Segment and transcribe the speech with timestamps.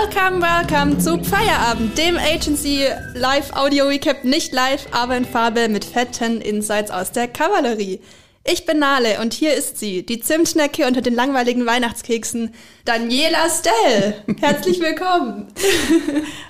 [0.00, 2.84] Welcome, welcome zu Feierabend, dem Agency
[3.14, 7.98] Live Audio Recap, nicht live, aber in Farbe mit fetten Insights aus der Kavallerie.
[8.44, 12.54] Ich bin Nale und hier ist sie, die Zimtschnecke unter den langweiligen Weihnachtskeksen,
[12.84, 14.22] Daniela Stell.
[14.40, 15.48] Herzlich willkommen.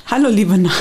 [0.09, 0.75] Hallo, liebe Nale.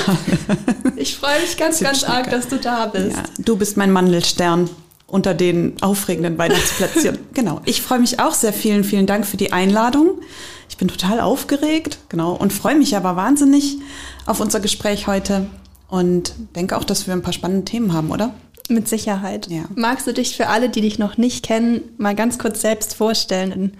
[0.96, 3.16] Ich freue mich ganz, ganz arg, dass du da bist.
[3.16, 4.68] Ja, du bist mein Mandelstern
[5.06, 7.18] unter den aufregenden Weihnachtsplätzchen.
[7.32, 7.62] genau.
[7.64, 8.52] Ich freue mich auch sehr.
[8.52, 10.20] Vielen, vielen Dank für die Einladung.
[10.68, 13.78] Ich bin total aufgeregt, genau, und freue mich aber wahnsinnig
[14.26, 15.46] auf unser Gespräch heute
[15.88, 18.34] und denke auch, dass wir ein paar spannende Themen haben, oder?
[18.68, 19.48] Mit Sicherheit.
[19.48, 19.64] Ja.
[19.74, 23.52] Magst du dich für alle, die dich noch nicht kennen, mal ganz kurz selbst vorstellen
[23.52, 23.72] in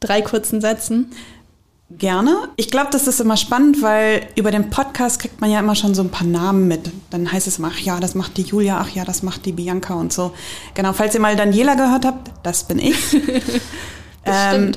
[0.00, 1.10] drei kurzen Sätzen?
[1.90, 2.48] Gerne.
[2.56, 5.94] Ich glaube, das ist immer spannend, weil über den Podcast kriegt man ja immer schon
[5.94, 6.90] so ein paar Namen mit.
[7.10, 9.52] Dann heißt es immer, ach ja, das macht die Julia, ach ja, das macht die
[9.52, 10.34] Bianca und so.
[10.74, 12.96] Genau, falls ihr mal Daniela gehört habt, das bin ich.
[14.24, 14.72] das ähm,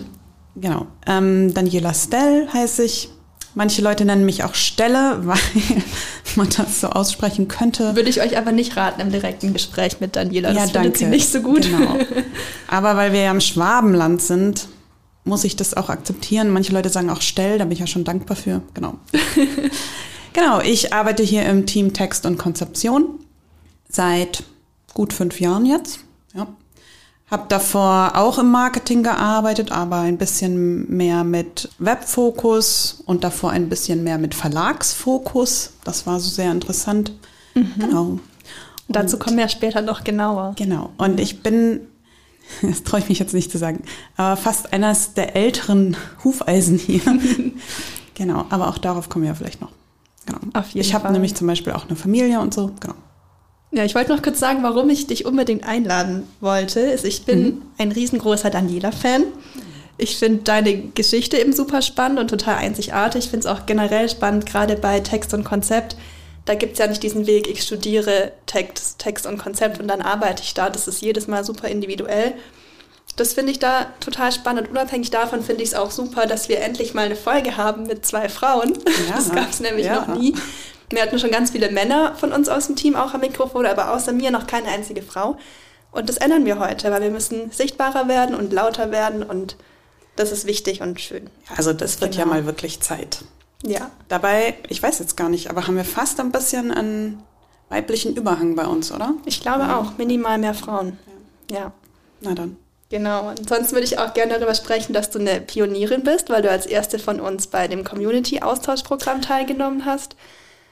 [0.60, 0.88] Genau.
[1.06, 3.10] Ähm, Daniela Stell heiße ich.
[3.56, 5.40] Manche Leute nennen mich auch Stelle, weil
[6.36, 7.96] man das so aussprechen könnte.
[7.96, 10.54] Würde ich euch aber nicht raten im direkten Gespräch mit Daniela.
[10.54, 11.00] Das ja, danke.
[11.00, 11.64] sie nicht so gut.
[11.64, 11.98] Genau.
[12.68, 14.68] Aber weil wir ja im Schwabenland sind,
[15.24, 16.50] muss ich das auch akzeptieren.
[16.52, 18.62] Manche Leute sagen auch Stell, da bin ich ja schon dankbar für.
[18.74, 18.96] Genau.
[20.34, 23.20] genau, ich arbeite hier im Team Text und Konzeption
[23.90, 24.44] seit
[24.94, 26.00] gut fünf Jahren jetzt.
[26.36, 26.48] Ja.
[27.30, 33.68] Habe davor auch im Marketing gearbeitet, aber ein bisschen mehr mit Webfokus und davor ein
[33.68, 35.74] bisschen mehr mit Verlagsfokus.
[35.84, 37.12] Das war so sehr interessant.
[37.54, 37.74] Mhm.
[37.78, 38.04] Genau.
[38.04, 38.22] Und
[38.88, 40.54] dazu kommen wir später noch genauer.
[40.56, 40.92] Genau.
[40.98, 41.82] Und ich bin,
[42.62, 43.84] das traue ich mich jetzt nicht zu sagen,
[44.16, 47.02] aber fast eines der älteren Hufeisen hier.
[48.14, 48.46] genau.
[48.50, 49.72] Aber auch darauf kommen wir vielleicht noch.
[50.26, 50.40] Genau.
[50.54, 52.72] Auf jeden ich habe nämlich zum Beispiel auch eine Familie und so.
[52.80, 52.96] Genau.
[53.72, 56.80] Ja, ich wollte noch kurz sagen, warum ich dich unbedingt einladen wollte.
[56.80, 57.62] Ist, ich bin mhm.
[57.78, 59.24] ein riesengroßer Daniela-Fan.
[59.98, 63.26] Ich finde deine Geschichte eben super spannend und total einzigartig.
[63.26, 65.98] Ich finde es auch generell spannend, gerade bei Text und Konzept.
[66.46, 70.02] Da gibt es ja nicht diesen Weg, ich studiere Text, Text und Konzept und dann
[70.02, 70.70] arbeite ich da.
[70.70, 72.36] Das ist jedes Mal super individuell.
[73.18, 74.68] Das finde ich da total spannend.
[74.68, 77.88] Und unabhängig davon finde ich es auch super, dass wir endlich mal eine Folge haben
[77.88, 78.74] mit zwei Frauen.
[79.10, 80.06] Ja, das gab es nämlich ja.
[80.06, 80.36] noch nie.
[80.90, 83.94] Wir hatten schon ganz viele Männer von uns aus dem Team auch am Mikrofon, aber
[83.94, 85.38] außer mir noch keine einzige Frau.
[85.92, 89.58] Und das ändern wir heute, weil wir müssen sichtbarer werden und lauter werden und
[90.16, 91.30] das ist wichtig und schön.
[91.56, 92.26] Also das wird genau.
[92.26, 93.20] ja mal wirklich Zeit.
[93.64, 93.92] Ja.
[94.08, 97.24] Dabei, ich weiß jetzt gar nicht, aber haben wir fast ein bisschen einen
[97.70, 99.14] weiblichen Überhang bei uns, oder?
[99.26, 99.80] Ich glaube ja.
[99.80, 100.98] auch, minimal mehr Frauen.
[101.50, 101.58] Ja.
[101.58, 101.72] ja.
[102.22, 102.58] Na dann.
[102.90, 103.30] Genau.
[103.30, 106.50] Und sonst würde ich auch gerne darüber sprechen, dass du eine Pionierin bist, weil du
[106.50, 110.16] als erste von uns bei dem Community-Austauschprogramm teilgenommen hast.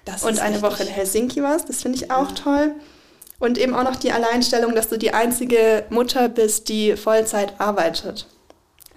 [0.06, 1.68] Das und eine Woche in Helsinki warst.
[1.68, 2.36] Das finde ich auch ja.
[2.36, 2.76] toll.
[3.40, 8.28] Und eben auch noch die Alleinstellung, dass du die einzige Mutter bist, die Vollzeit arbeitet.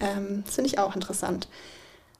[0.00, 1.48] Ähm, das finde ich auch interessant.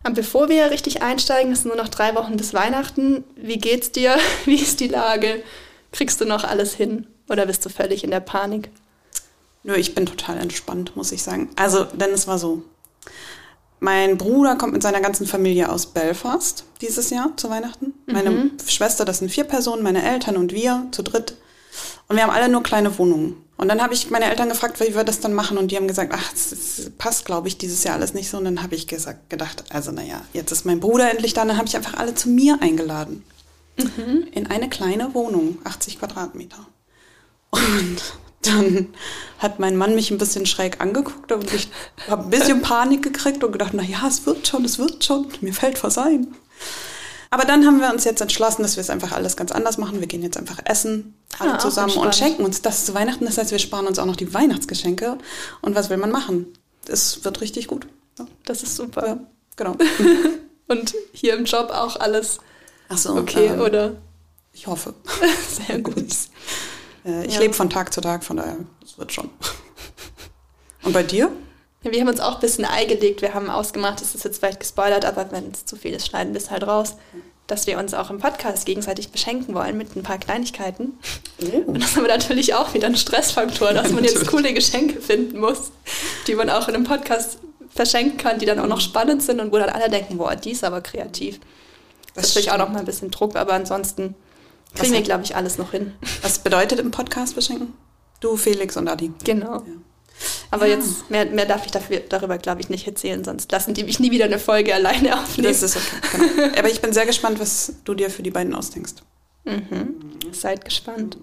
[0.05, 3.25] Und bevor wir richtig einsteigen, es sind nur noch drei Wochen bis Weihnachten.
[3.37, 4.17] Wie geht's dir?
[4.45, 5.43] Wie ist die Lage?
[5.93, 7.07] Kriegst du noch alles hin?
[7.29, 8.71] Oder bist du völlig in der Panik?
[9.65, 11.51] Nö, ich bin total entspannt, muss ich sagen.
[11.57, 12.63] Also, denn es war so.
[13.81, 17.95] Mein Bruder kommt mit seiner ganzen Familie aus Belfast dieses Jahr zu Weihnachten.
[18.07, 18.13] Mhm.
[18.13, 21.37] Meine Schwester, das sind vier Personen, meine Eltern und wir zu dritt.
[22.09, 23.37] Und wir haben alle nur kleine Wohnungen.
[23.57, 25.59] Und dann habe ich meine Eltern gefragt, wie wir das dann machen.
[25.59, 28.39] Und die haben gesagt, ach, das passt, glaube ich, dieses Jahr alles nicht so.
[28.39, 31.43] Und dann habe ich gesagt, gedacht, also naja, jetzt ist mein Bruder endlich da.
[31.43, 33.25] Und dann habe ich einfach alle zu mir eingeladen.
[33.77, 34.29] Mhm.
[34.33, 36.67] In eine kleine Wohnung, 80 Quadratmeter.
[37.51, 37.99] Und
[38.43, 38.89] dann
[39.39, 41.69] hat mein Mann mich ein bisschen schräg angeguckt und ich
[42.09, 45.27] habe ein bisschen Panik gekriegt und gedacht, na ja, es wird schon, es wird schon,
[45.41, 46.35] mir fällt was ein.
[47.31, 50.01] Aber dann haben wir uns jetzt entschlossen, dass wir es einfach alles ganz anders machen.
[50.01, 53.27] Wir gehen jetzt einfach essen, alle ah, zusammen und schenken uns das zu Weihnachten.
[53.27, 55.19] Das heißt, wir sparen uns auch noch die Weihnachtsgeschenke.
[55.61, 56.47] Und was will man machen?
[56.87, 57.87] Es wird richtig gut.
[58.19, 58.27] Ja.
[58.47, 59.07] Das ist super.
[59.07, 59.19] Ja,
[59.57, 59.77] genau.
[60.69, 62.39] und hier im Job auch alles
[62.89, 63.97] Ach so, okay, ähm, oder?
[64.53, 64.95] Ich hoffe.
[65.67, 65.97] Sehr gut.
[67.09, 67.41] Äh, ich ja.
[67.41, 69.31] lebe von Tag zu Tag, von daher, das wird schon.
[70.83, 71.31] Und bei dir?
[71.83, 73.23] Ja, wir haben uns auch ein bisschen Ei gelegt.
[73.23, 76.35] Wir haben ausgemacht, das ist jetzt vielleicht gespoilert, aber wenn es zu viel ist, schneiden
[76.35, 76.97] wir es halt raus,
[77.47, 80.99] dass wir uns auch im Podcast gegenseitig beschenken wollen mit ein paar Kleinigkeiten.
[81.41, 81.71] Oh.
[81.71, 85.39] Und das ist aber natürlich auch wieder ein Stressfaktor, dass man jetzt coole Geschenke finden
[85.39, 85.71] muss,
[86.27, 87.39] die man auch in einem Podcast
[87.71, 90.51] verschenken kann, die dann auch noch spannend sind und wo dann alle denken, boah, die
[90.51, 91.39] ist aber kreativ.
[91.39, 94.15] Das, das ist natürlich auch noch mal ein bisschen Druck, aber ansonsten
[94.75, 95.95] Kriegen wir, glaube ich, alles noch hin.
[96.23, 97.75] Was bedeutet im Podcast beschenken?
[98.21, 99.13] Du, Felix und Adi.
[99.25, 99.55] Genau.
[99.55, 99.63] Ja.
[100.51, 100.77] Aber ja.
[100.77, 104.01] jetzt, mehr, mehr darf ich dafür, darüber, glaube ich, nicht erzählen, sonst lassen die mich
[104.01, 105.49] nie wieder eine Folge alleine aufnehmen.
[105.49, 106.29] Das ist okay.
[106.37, 106.49] Genau.
[106.59, 108.95] Aber ich bin sehr gespannt, was du dir für die beiden ausdenkst.
[109.45, 109.95] Mhm.
[110.33, 111.19] Seid gespannt.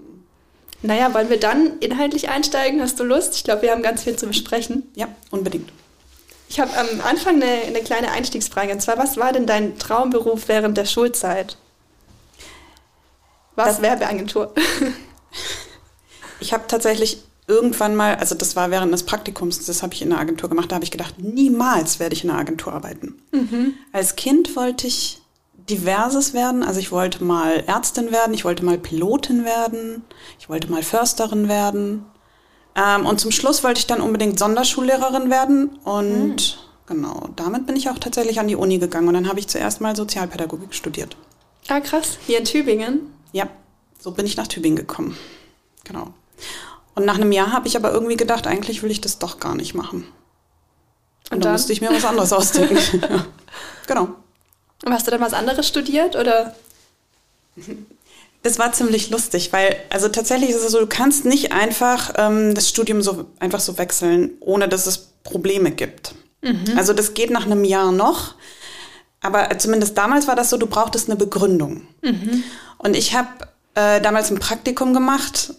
[0.81, 2.81] Naja, wollen wir dann inhaltlich einsteigen?
[2.81, 3.36] Hast du Lust?
[3.36, 4.83] Ich glaube, wir haben ganz viel zu besprechen.
[4.95, 5.71] Ja, unbedingt.
[6.48, 8.71] Ich habe am Anfang eine, eine kleine Einstiegsfrage.
[8.71, 11.57] Und zwar, was war denn dein Traumberuf während der Schulzeit?
[13.55, 14.53] Was Das- Werbeagentur?
[16.39, 20.09] Ich habe tatsächlich irgendwann mal, also das war während des Praktikums, das habe ich in
[20.09, 23.15] der Agentur gemacht, da habe ich gedacht, niemals werde ich in einer Agentur arbeiten.
[23.93, 25.21] Als Kind wollte ich
[25.69, 30.03] diverses werden, also ich wollte mal Ärztin werden, ich wollte mal Pilotin werden,
[30.39, 32.05] ich wollte mal Försterin werden.
[32.75, 36.57] Ähm, und zum Schluss wollte ich dann unbedingt Sonderschullehrerin werden und
[36.87, 39.81] genau, damit bin ich auch tatsächlich an die Uni gegangen und dann habe ich zuerst
[39.81, 41.15] mal Sozialpädagogik studiert.
[41.69, 42.17] Ah, krass.
[42.27, 43.14] Hier in Tübingen.
[43.35, 43.49] Ja,
[43.99, 45.17] so bin ich nach Tübingen gekommen.
[45.83, 46.13] Genau.
[46.95, 49.55] Und nach einem Jahr habe ich aber irgendwie gedacht, eigentlich will ich das doch gar
[49.55, 50.03] nicht machen.
[50.03, 51.51] Und, Und dann dann?
[51.51, 52.77] musste ich mir was anderes ausdenken.
[53.01, 53.25] ja.
[53.87, 54.07] Genau.
[54.85, 56.55] Und Hast du dann was anderes studiert oder?
[58.41, 62.55] Das war ziemlich lustig, weil, also tatsächlich ist es so, du kannst nicht einfach ähm,
[62.55, 66.15] das Studium so einfach so wechseln, ohne dass es Probleme gibt.
[66.77, 68.35] Also das geht nach einem Jahr noch,
[69.25, 71.81] aber zumindest damals war das so, du brauchtest eine Begründung.
[72.77, 73.30] Und ich habe
[73.74, 75.54] äh, damals ein Praktikum gemacht.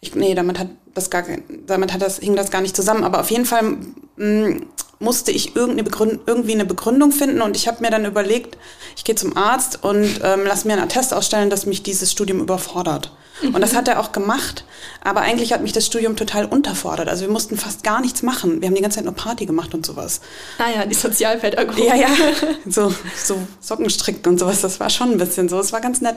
[0.00, 1.24] Ich, nee, damit hat das gar,
[1.66, 3.04] damit hat das, hing das gar nicht zusammen.
[3.04, 3.76] Aber auf jeden Fall
[4.16, 4.60] mh,
[4.98, 8.56] musste ich irgendeine Begründ, irgendwie eine Begründung finden und ich habe mir dann überlegt,
[8.96, 12.40] ich gehe zum Arzt und ähm, lass mir einen Attest ausstellen, dass mich dieses Studium
[12.40, 13.12] überfordert.
[13.42, 14.64] Und das hat er auch gemacht,
[15.02, 17.08] aber eigentlich hat mich das Studium total unterfordert.
[17.08, 18.60] Also wir mussten fast gar nichts machen.
[18.60, 20.20] Wir haben die ganze Zeit nur Party gemacht und sowas.
[20.58, 21.84] Ah ja, die Sozialpädagogik.
[21.84, 22.08] Ja, ja,
[22.66, 25.58] so, so Socken stricken und sowas, das war schon ein bisschen so.
[25.58, 26.16] Es war ganz nett.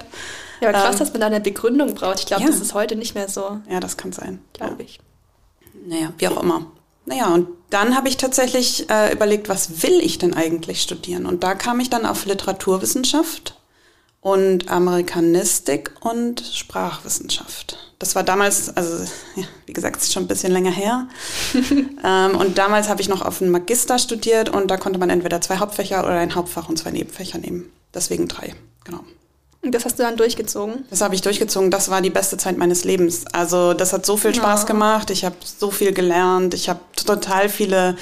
[0.61, 2.19] Ja, aber krass, Ähm, dass man da eine Begründung braucht.
[2.19, 2.49] Ich glaube, ja.
[2.49, 4.39] das ist heute nicht mehr so, Ja, das kann sein.
[4.53, 4.99] glaube ich.
[5.87, 6.67] Naja, wie auch immer.
[7.05, 11.25] Naja, und dann habe ich tatsächlich äh, überlegt, was will ich denn eigentlich studieren?
[11.25, 13.56] Und da kam ich dann auf Literaturwissenschaft
[14.27, 17.77] und Amerikanistik und Sprachwissenschaft.
[17.97, 19.05] Das war damals, also
[19.37, 21.07] ja, wie gesagt, ist schon ein bisschen länger her.
[22.03, 25.39] ähm, und damals habe ich noch auf einen Magister studiert und da konnte man entweder
[25.39, 27.71] zwei Hauptfächer oder ein Hauptfach und zwei Nebenfächer nehmen.
[27.93, 28.53] Deswegen drei,
[28.83, 28.99] genau.
[29.61, 30.83] Und das hast du dann durchgezogen?
[30.89, 31.71] Das habe ich durchgezogen.
[31.71, 33.23] Das war die beste Zeit meines Lebens.
[33.31, 34.67] Also das hat so viel Spaß Ja.
[34.67, 35.09] gemacht.
[35.09, 36.53] Ich habe so viel gelernt.
[36.53, 37.95] Ich habe total viele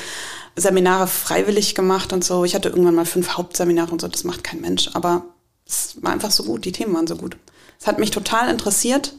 [0.55, 2.45] Seminare freiwillig gemacht und so.
[2.45, 4.07] Ich hatte irgendwann mal fünf Hauptseminare und so.
[4.07, 4.89] Das macht kein Mensch.
[4.93, 5.23] Aber
[5.67, 6.65] es war einfach so gut.
[6.65, 7.37] Die Themen waren so gut.
[7.79, 9.13] Es hat mich total interessiert.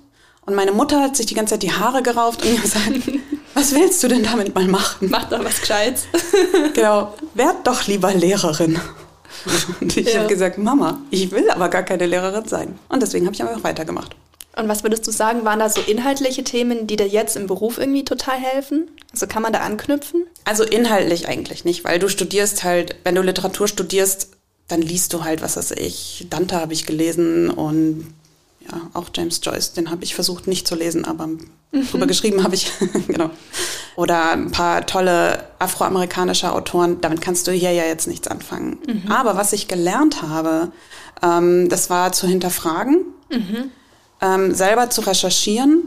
[0.44, 2.90] Und meine Mutter hat sich die ganze Zeit die Haare gerauft und mir gesagt,
[3.54, 5.08] was willst du denn damit mal machen?
[5.10, 6.04] Mach doch was Gescheites.
[6.74, 8.78] Genau, werd doch lieber Lehrerin.
[9.80, 10.20] Und ich Ja.
[10.20, 12.78] habe gesagt, Mama, ich will aber gar keine Lehrerin sein.
[12.88, 14.14] Und deswegen habe ich einfach weitergemacht.
[14.56, 17.78] Und was würdest du sagen, waren da so inhaltliche Themen, die dir jetzt im Beruf
[17.78, 18.90] irgendwie total helfen?
[19.12, 20.24] Also kann man da anknüpfen?
[20.44, 24.28] Also inhaltlich eigentlich nicht, weil du studierst halt, wenn du Literatur studierst,
[24.68, 28.14] dann liest du halt, was weiß ich, Dante habe ich gelesen und
[28.60, 31.28] ja, auch James Joyce, den habe ich versucht nicht zu lesen, aber
[31.90, 32.72] drüber geschrieben habe ich,
[33.06, 33.30] genau.
[33.94, 38.78] Oder ein paar tolle afroamerikanische Autoren, damit kannst du hier ja jetzt nichts anfangen.
[39.08, 40.72] Aber was ich gelernt habe,
[41.22, 43.04] ähm, das war zu hinterfragen,
[44.20, 45.84] ähm, selber zu recherchieren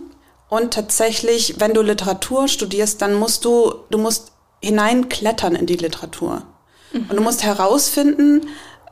[0.49, 4.31] und tatsächlich, wenn du Literatur studierst, dann musst du, du musst
[4.61, 6.43] hineinklettern in die Literatur.
[6.91, 8.47] Und du musst herausfinden,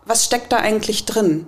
[0.08, 1.48] was steckt da eigentlich drin?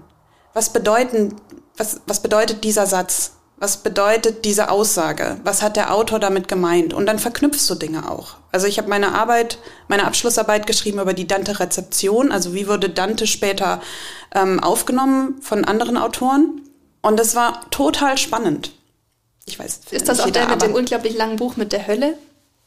[0.53, 1.35] Was bedeuten,
[1.77, 3.33] was, was bedeutet dieser Satz?
[3.57, 5.37] Was bedeutet diese Aussage?
[5.43, 6.93] Was hat der Autor damit gemeint?
[6.93, 8.35] Und dann verknüpfst du Dinge auch.
[8.53, 13.27] Also ich habe meine Arbeit, meine Abschlussarbeit geschrieben über die Dante-Rezeption, also wie wurde Dante
[13.27, 13.81] später
[14.33, 16.61] ähm, aufgenommen von anderen Autoren.
[17.01, 18.71] Und das war total spannend.
[19.45, 19.81] Ich weiß.
[19.91, 22.17] Ist das auch der mit dem unglaublich langen Buch mit der Hölle?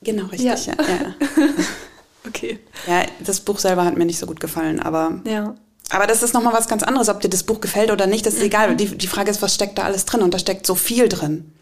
[0.02, 0.74] Genau, richtig, ja.
[0.74, 0.76] Ja.
[0.76, 1.14] Ja,
[2.28, 2.58] Okay.
[2.86, 3.02] ja.
[3.20, 5.54] das Buch selber hat mir nicht so gut gefallen, aber Ja.
[5.90, 8.34] Aber das ist nochmal was ganz anderes, ob dir das Buch gefällt oder nicht, das
[8.34, 8.76] ist egal.
[8.76, 10.22] Die, die Frage ist, was steckt da alles drin?
[10.22, 11.52] Und da steckt so viel drin.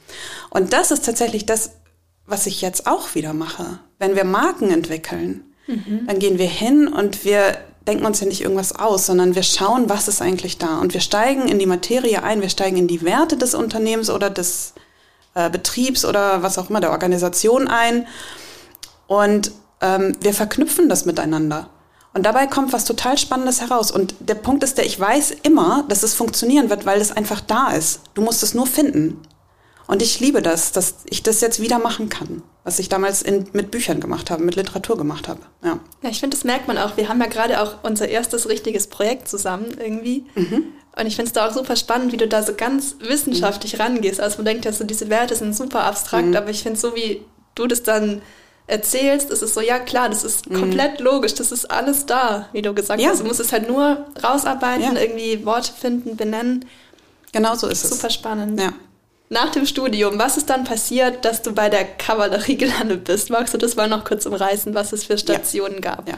[0.51, 1.73] Und das ist tatsächlich das,
[2.27, 3.81] was ich jetzt auch wieder mache.
[3.99, 5.45] Wenn wir Marken entwickeln,
[6.07, 9.89] dann gehen wir hin und wir denken uns ja nicht irgendwas aus, sondern wir schauen,
[9.89, 10.79] was ist eigentlich da.
[10.79, 14.31] Und wir steigen in die Materie ein, wir steigen in die Werte des Unternehmens oder
[14.31, 14.75] des
[15.35, 18.07] äh, Betriebs oder was auch immer, der Organisation ein.
[19.07, 21.71] Und ähm, wir verknüpfen das miteinander.
[22.13, 23.91] Und dabei kommt was total Spannendes heraus.
[23.91, 27.41] Und der Punkt ist der, ich weiß immer, dass es funktionieren wird, weil es einfach
[27.41, 28.01] da ist.
[28.15, 29.21] Du musst es nur finden.
[29.87, 33.49] Und ich liebe das, dass ich das jetzt wieder machen kann, was ich damals in,
[33.53, 35.41] mit Büchern gemacht habe, mit Literatur gemacht habe.
[35.65, 35.81] Ja.
[36.03, 36.97] Ja, ich finde, das merkt man auch.
[36.97, 40.27] Wir haben ja gerade auch unser erstes richtiges Projekt zusammen irgendwie.
[40.97, 44.21] Und ich finde es da auch super spannend, wie du da so ganz wissenschaftlich rangehst.
[44.21, 47.23] Also man denkt ja so, diese Werte sind super abstrakt, aber ich finde so, wie
[47.55, 48.23] du das dann
[48.71, 52.63] erzählst, ist es so, ja klar, das ist komplett logisch, das ist alles da, wie
[52.63, 53.11] du gesagt Ja.
[53.11, 53.21] hast.
[53.21, 55.01] Du musst es halt nur rausarbeiten, Ja.
[55.01, 56.65] irgendwie Worte finden, benennen.
[57.33, 57.91] Genau so ist es.
[57.91, 58.61] Super spannend.
[58.61, 58.73] Ja.
[59.33, 63.31] nach dem Studium, was ist dann passiert, dass du bei der Kavallerie gelandet bist?
[63.31, 66.09] Magst du das mal noch kurz umreißen, was es für Stationen gab?
[66.09, 66.15] Ja.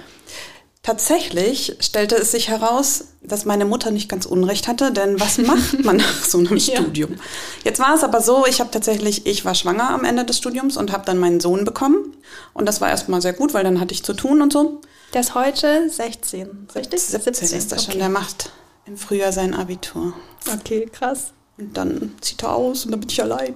[0.84, 5.84] Tatsächlich stellte es sich heraus, dass meine Mutter nicht ganz Unrecht hatte, denn was macht
[5.84, 6.80] man nach so einem ja.
[6.80, 7.20] Studium?
[7.62, 10.76] Jetzt war es aber so, ich habe tatsächlich, ich war schwanger am Ende des Studiums
[10.76, 12.16] und habe dann meinen Sohn bekommen.
[12.52, 14.80] Und das war erstmal sehr gut, weil dann hatte ich zu tun und so.
[15.14, 17.00] Der ist heute 16, richtig?
[17.00, 17.92] 17, 17 ist das okay.
[17.92, 18.50] schon, der macht
[18.84, 20.14] im Frühjahr sein Abitur.
[20.52, 21.32] Okay, krass.
[21.58, 23.54] Und dann zieht er aus und dann bin ich allein.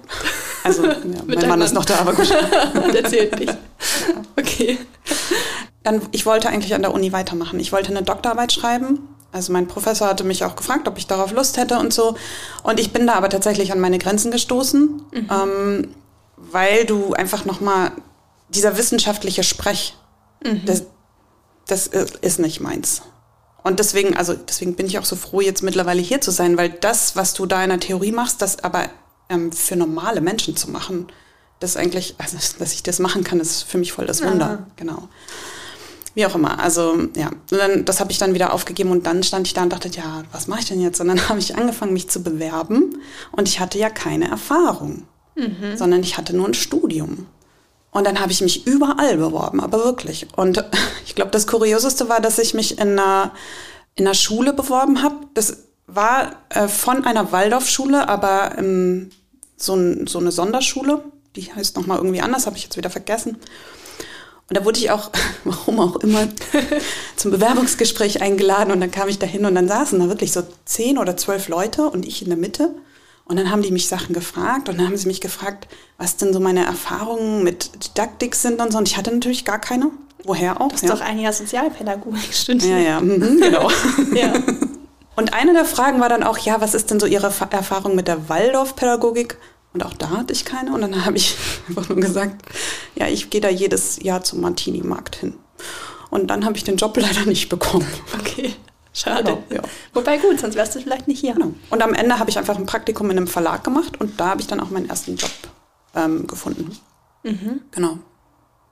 [0.63, 2.29] Also, ja, mein Mann, Mann ist noch da, aber gut.
[2.93, 3.57] der zählt nicht.
[4.37, 4.77] Okay
[5.87, 7.59] dann, ich wollte eigentlich an der Uni weitermachen.
[7.59, 8.99] Ich wollte eine Doktorarbeit schreiben.
[9.31, 12.15] Also mein Professor hatte mich auch gefragt, ob ich darauf Lust hätte und so.
[12.63, 15.29] Und ich bin da aber tatsächlich an meine Grenzen gestoßen, mhm.
[15.31, 15.87] ähm,
[16.35, 17.91] weil du einfach nochmal,
[18.49, 19.95] dieser wissenschaftliche Sprech,
[20.43, 20.65] mhm.
[20.65, 20.83] das,
[21.67, 23.01] das ist nicht meins.
[23.63, 26.69] Und deswegen, also deswegen bin ich auch so froh, jetzt mittlerweile hier zu sein, weil
[26.69, 28.89] das, was du da in der Theorie machst, das aber
[29.29, 31.07] ähm, für normale Menschen zu machen,
[31.59, 34.45] das eigentlich, also dass ich das machen kann, ist für mich voll das Wunder.
[34.45, 34.67] Aha.
[34.75, 35.09] Genau.
[36.17, 36.57] Wie auch immer.
[36.57, 39.71] Also ja, dann, das habe ich dann wieder aufgegeben und dann stand ich da und
[39.71, 40.99] dachte, ja, was mache ich denn jetzt?
[40.99, 42.97] Und dann habe ich angefangen, mich zu bewerben
[43.33, 45.03] und ich hatte ja keine Erfahrung,
[45.35, 45.77] mhm.
[45.77, 47.27] sondern ich hatte nur ein Studium.
[47.91, 50.25] Und dann habe ich mich überall beworben, aber wirklich.
[50.35, 50.65] Und
[51.05, 53.31] ich glaube, das Kurioseste war, dass ich mich in einer,
[53.93, 55.17] in einer Schule beworben habe.
[55.35, 59.11] Das war äh, von einer Waldorfschule, aber ähm,
[59.55, 61.03] so, ein, so eine Sonderschule.
[61.35, 63.37] Die heißt nochmal irgendwie anders, habe ich jetzt wieder vergessen.
[64.49, 65.11] Und da wurde ich auch,
[65.43, 66.27] warum auch immer,
[67.15, 70.43] zum Bewerbungsgespräch eingeladen und dann kam ich da hin und dann saßen da wirklich so
[70.65, 72.73] zehn oder zwölf Leute und ich in der Mitte.
[73.25, 76.31] Und dann haben die mich Sachen gefragt und dann haben sie mich gefragt, was denn
[76.31, 78.77] so meine Erfahrungen mit Didaktik sind und so.
[78.77, 79.91] Und ich hatte natürlich gar keine.
[80.23, 80.69] Woher auch?
[80.69, 80.95] Das ist ja.
[80.95, 82.71] doch ein Jahr Sozialpädagogik studiert.
[82.71, 83.69] Ja, ja, mhm, genau.
[84.13, 84.33] ja.
[85.17, 88.07] Und eine der Fragen war dann auch, ja, was ist denn so Ihre Erfahrung mit
[88.07, 89.37] der Waldorfpädagogik?
[89.73, 90.73] Und auch da hatte ich keine.
[90.73, 91.35] Und dann habe ich
[91.67, 92.45] einfach nur gesagt,
[92.97, 95.35] ja, ich gehe da jedes Jahr zum Martini-Markt hin.
[96.09, 97.87] Und dann habe ich den Job leider nicht bekommen.
[98.19, 98.53] Okay.
[98.93, 99.37] Schade.
[99.49, 99.69] Genau, ja.
[99.93, 101.33] Wobei gut, sonst wärst du vielleicht nicht hier.
[101.33, 101.53] Genau.
[101.69, 104.41] Und am Ende habe ich einfach ein Praktikum in einem Verlag gemacht und da habe
[104.41, 105.29] ich dann auch meinen ersten Job
[105.95, 106.75] ähm, gefunden.
[107.23, 107.61] Mhm.
[107.69, 107.99] Genau.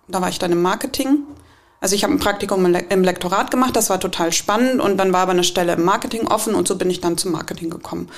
[0.08, 1.20] Da war ich dann im Marketing
[1.86, 5.20] also ich habe ein Praktikum im Lektorat gemacht, das war total spannend und dann war
[5.20, 8.10] aber eine Stelle im Marketing offen und so bin ich dann zum Marketing gekommen.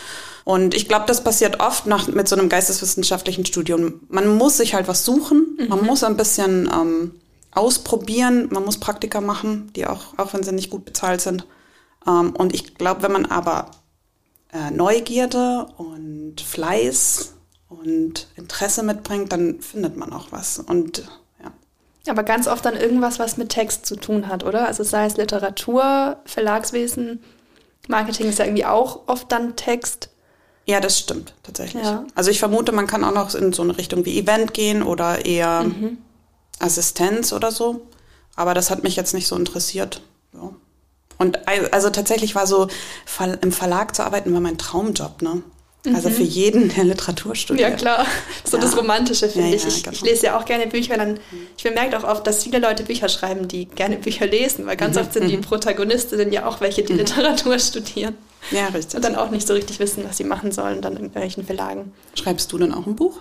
[0.45, 3.99] Und ich glaube, das passiert oft nach, mit so einem geisteswissenschaftlichen Studium.
[4.07, 5.67] Man muss sich halt was suchen, mhm.
[5.67, 7.15] man muss ein bisschen ähm,
[7.51, 11.45] ausprobieren, man muss Praktika machen, die auch, auch wenn sie nicht gut bezahlt sind.
[12.07, 13.71] Ähm, und ich glaube, wenn man aber
[14.53, 17.33] äh, Neugierde und Fleiß
[17.67, 20.57] und Interesse mitbringt, dann findet man auch was.
[20.59, 21.03] Und
[22.09, 24.67] aber ganz oft dann irgendwas, was mit Text zu tun hat, oder?
[24.67, 27.21] Also sei es Literatur, Verlagswesen,
[27.87, 30.09] Marketing ist ja irgendwie auch oft dann Text.
[30.65, 31.83] Ja, das stimmt tatsächlich.
[31.83, 32.05] Ja.
[32.15, 35.25] Also ich vermute, man kann auch noch in so eine Richtung wie Event gehen oder
[35.25, 35.97] eher mhm.
[36.59, 37.87] Assistenz oder so.
[38.35, 40.01] Aber das hat mich jetzt nicht so interessiert.
[40.33, 40.51] Ja.
[41.17, 41.39] Und
[41.71, 42.67] also tatsächlich war so,
[43.41, 45.41] im Verlag zu arbeiten, war mein Traumjob, ne?
[45.95, 46.29] Also für mhm.
[46.29, 47.69] jeden, der Literatur studiert.
[47.69, 48.05] Ja, klar.
[48.43, 48.63] So ja.
[48.63, 49.67] das Romantische, finde ja, ich.
[49.67, 49.95] Ich, genau.
[49.95, 50.97] ich, lese ja auch gerne Bücher.
[50.97, 51.19] Dann,
[51.57, 54.95] ich bemerke auch oft, dass viele Leute Bücher schreiben, die gerne Bücher lesen, weil ganz
[54.95, 55.01] mhm.
[55.01, 55.41] oft sind die mhm.
[55.41, 56.99] Protagonistinnen ja auch welche, die mhm.
[56.99, 58.17] Literatur studieren.
[58.51, 58.95] Ja, richtig.
[58.95, 61.93] Und dann auch nicht so richtig wissen, was sie machen sollen, dann in irgendwelchen Verlagen.
[62.15, 63.19] Schreibst du dann auch ein Buch?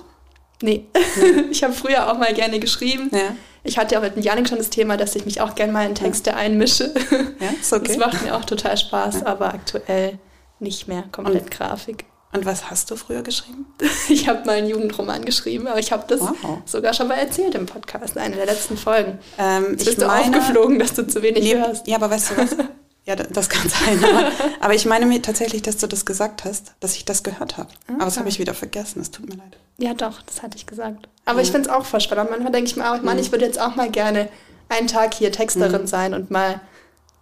[0.63, 0.87] Nee.
[1.51, 3.11] ich habe früher auch mal gerne geschrieben.
[3.13, 3.37] Ja.
[3.65, 5.87] Ich hatte ja auch mit Janik schon das Thema, dass ich mich auch gerne mal
[5.87, 6.95] in Texte einmische.
[7.41, 7.85] Ja, ist okay.
[7.89, 10.19] Das macht mir auch total Spaß, aber aktuell
[10.61, 12.05] nicht mehr komplett Und Grafik.
[12.37, 13.67] Und was hast du früher geschrieben?
[14.09, 16.59] Ich habe mal einen Jugendroman geschrieben, aber ich habe das wow.
[16.65, 19.19] sogar schon mal erzählt im Podcast, in einer der letzten Folgen.
[19.37, 21.87] Ähm, Jetzt bist du meine, aufgeflogen, dass du zu wenig nee, hörst.
[21.89, 22.57] Ja, aber weißt du was?
[23.05, 24.03] Ja, das kann sein.
[24.03, 27.57] Aber, aber, ich meine mir tatsächlich, dass du das gesagt hast, dass ich das gehört
[27.57, 27.69] habe.
[27.85, 27.95] Okay.
[27.95, 29.01] Aber das habe ich wieder vergessen.
[29.01, 29.57] Es tut mir leid.
[29.79, 31.09] Ja, doch, das hatte ich gesagt.
[31.25, 31.45] Aber ja.
[31.45, 32.31] ich finde es auch voll spannend.
[32.31, 34.29] Manchmal denke ich mir auch, Mann, ich würde jetzt auch mal gerne
[34.69, 35.87] einen Tag hier Texterin mhm.
[35.87, 36.61] sein und mal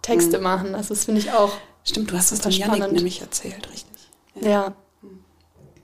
[0.01, 0.43] Texte mhm.
[0.43, 0.73] machen.
[0.73, 1.51] Also das finde ich auch.
[1.83, 4.09] Stimmt, du hast das dann Janik nämlich erzählt, richtig?
[4.41, 4.49] ja.
[4.49, 4.73] ja.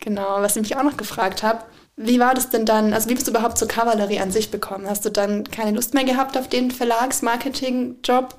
[0.01, 1.63] Genau, was ich mich auch noch gefragt habe,
[1.95, 4.89] wie war das denn dann, also wie bist du überhaupt zur Kavallerie an sich bekommen?
[4.89, 8.35] Hast du dann keine Lust mehr gehabt auf den Verlagsmarketing-Job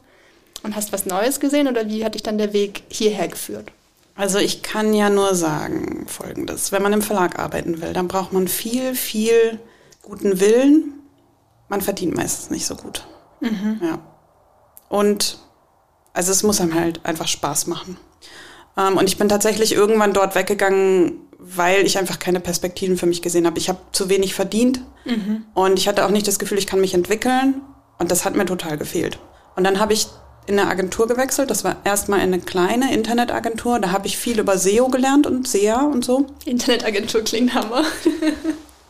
[0.65, 3.71] und hast was Neues gesehen oder wie hat dich dann der Weg hierher geführt?
[4.15, 6.73] Also ich kann ja nur sagen Folgendes.
[6.73, 9.59] Wenn man im Verlag arbeiten will, dann braucht man viel, viel
[10.03, 10.95] guten Willen.
[11.69, 13.07] Man verdient meistens nicht so gut.
[13.41, 13.81] Mhm.
[13.83, 13.99] Ja.
[14.89, 15.39] Und
[16.13, 17.97] also es muss einem halt einfach Spaß machen.
[18.77, 23.23] Ähm, und ich bin tatsächlich irgendwann dort weggegangen, weil ich einfach keine Perspektiven für mich
[23.23, 23.59] gesehen habe.
[23.59, 25.45] Ich habe zu wenig verdient mhm.
[25.55, 27.61] und ich hatte auch nicht das Gefühl, ich kann mich entwickeln
[27.99, 29.19] und das hat mir total gefehlt.
[29.57, 30.07] Und dann habe ich
[30.47, 31.51] in eine Agentur gewechselt.
[31.51, 33.79] Das war erstmal eine kleine Internetagentur.
[33.79, 36.27] Da habe ich viel über SEO gelernt und SEA und so.
[36.45, 37.85] Internetagentur klingt Hammer.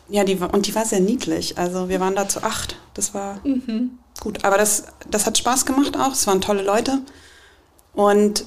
[0.09, 1.57] ja, die war, und die war sehr niedlich.
[1.57, 2.77] Also wir waren da zu acht.
[2.93, 3.99] Das war mhm.
[4.19, 4.43] gut.
[4.43, 6.13] Aber das, das hat Spaß gemacht auch.
[6.13, 6.99] Es waren tolle Leute.
[7.93, 8.45] Und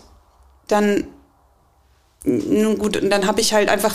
[0.67, 1.07] dann,
[2.27, 3.95] nun gut, und dann habe ich halt einfach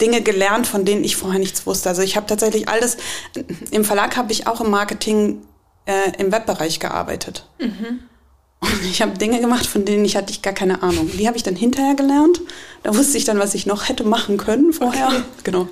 [0.00, 1.88] Dinge gelernt, von denen ich vorher nichts wusste.
[1.88, 2.96] Also ich habe tatsächlich alles,
[3.70, 5.42] im Verlag habe ich auch im Marketing
[5.86, 7.46] äh, im Webbereich gearbeitet.
[7.58, 8.00] Mhm.
[8.60, 11.10] Und ich habe Dinge gemacht, von denen ich hatte ich gar keine Ahnung.
[11.12, 12.40] Die habe ich dann hinterher gelernt.
[12.84, 15.08] Da wusste ich dann, was ich noch hätte machen können vorher.
[15.08, 15.22] Okay.
[15.44, 15.68] Genau.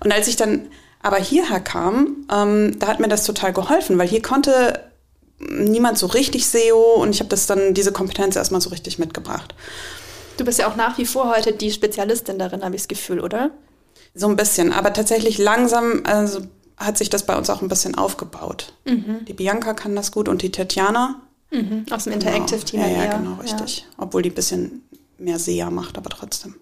[0.00, 0.68] Und als ich dann
[1.02, 4.92] aber hierher kam, ähm, da hat mir das total geholfen, weil hier konnte
[5.40, 9.54] niemand so richtig SEO und ich habe das dann diese Kompetenz erstmal so richtig mitgebracht.
[10.36, 13.20] Du bist ja auch nach wie vor heute die Spezialistin darin, habe ich das Gefühl,
[13.20, 13.50] oder?
[14.14, 16.40] So ein bisschen, aber tatsächlich langsam also
[16.76, 18.72] hat sich das bei uns auch ein bisschen aufgebaut.
[18.84, 19.24] Mhm.
[19.26, 21.20] Die Bianca kann das gut und die Tatjana.
[21.50, 21.86] Mhm.
[21.90, 22.80] Aus dem Interactive-Team.
[22.80, 22.94] Genau.
[22.94, 23.78] Ja, ja, genau, richtig.
[23.78, 23.84] Ja.
[24.04, 24.82] Obwohl die ein bisschen
[25.18, 26.56] mehr SEA macht, aber trotzdem.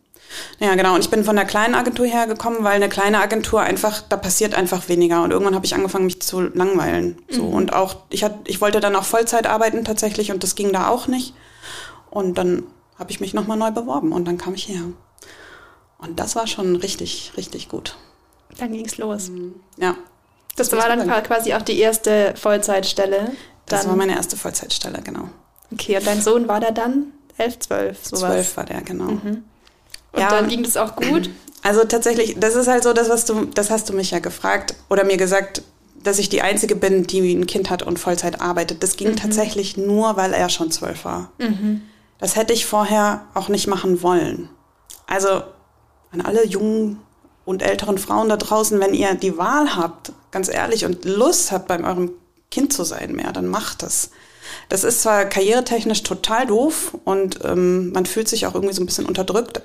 [0.58, 0.94] Ja, genau.
[0.94, 4.54] Und ich bin von der kleinen Agentur hergekommen, weil eine kleine Agentur einfach, da passiert
[4.54, 5.22] einfach weniger.
[5.22, 7.18] Und irgendwann habe ich angefangen, mich zu langweilen.
[7.28, 7.44] So.
[7.44, 7.54] Mhm.
[7.54, 10.88] Und auch, ich, hat, ich wollte dann auch Vollzeit arbeiten tatsächlich und das ging da
[10.88, 11.34] auch nicht.
[12.10, 12.64] Und dann
[13.00, 14.82] habe ich mich nochmal neu beworben und dann kam ich her.
[15.98, 17.96] Und das war schon richtig, richtig gut.
[18.58, 19.30] Dann ging es los.
[19.30, 19.54] Mhm.
[19.78, 19.96] Ja.
[20.56, 21.22] Das, das war dann sein.
[21.22, 23.32] quasi auch die erste Vollzeitstelle.
[23.66, 25.28] Das war meine erste Vollzeitstelle, genau.
[25.72, 27.12] Okay, und dein Sohn war da dann?
[27.38, 28.20] Elf, zwölf, sowas?
[28.20, 29.04] Zwölf war der, genau.
[29.04, 29.44] Mhm.
[30.12, 31.30] Und ja, dann ging das auch gut?
[31.62, 34.74] Also tatsächlich, das ist halt so, das, was du, das hast du mich ja gefragt
[34.88, 35.60] oder mir gesagt,
[36.02, 38.82] dass ich die Einzige bin, die ein Kind hat und Vollzeit arbeitet.
[38.82, 39.16] Das ging mhm.
[39.16, 41.30] tatsächlich nur, weil er schon zwölf war.
[41.36, 41.82] Mhm.
[42.20, 44.48] Das hätte ich vorher auch nicht machen wollen.
[45.06, 45.42] Also
[46.12, 47.00] an alle jungen
[47.44, 51.68] und älteren Frauen da draußen, wenn ihr die Wahl habt, ganz ehrlich, und Lust habt,
[51.68, 52.12] bei eurem
[52.50, 54.10] Kind zu sein mehr, dann macht es.
[54.68, 58.86] Das ist zwar karrieretechnisch total doof und ähm, man fühlt sich auch irgendwie so ein
[58.86, 59.62] bisschen unterdrückt,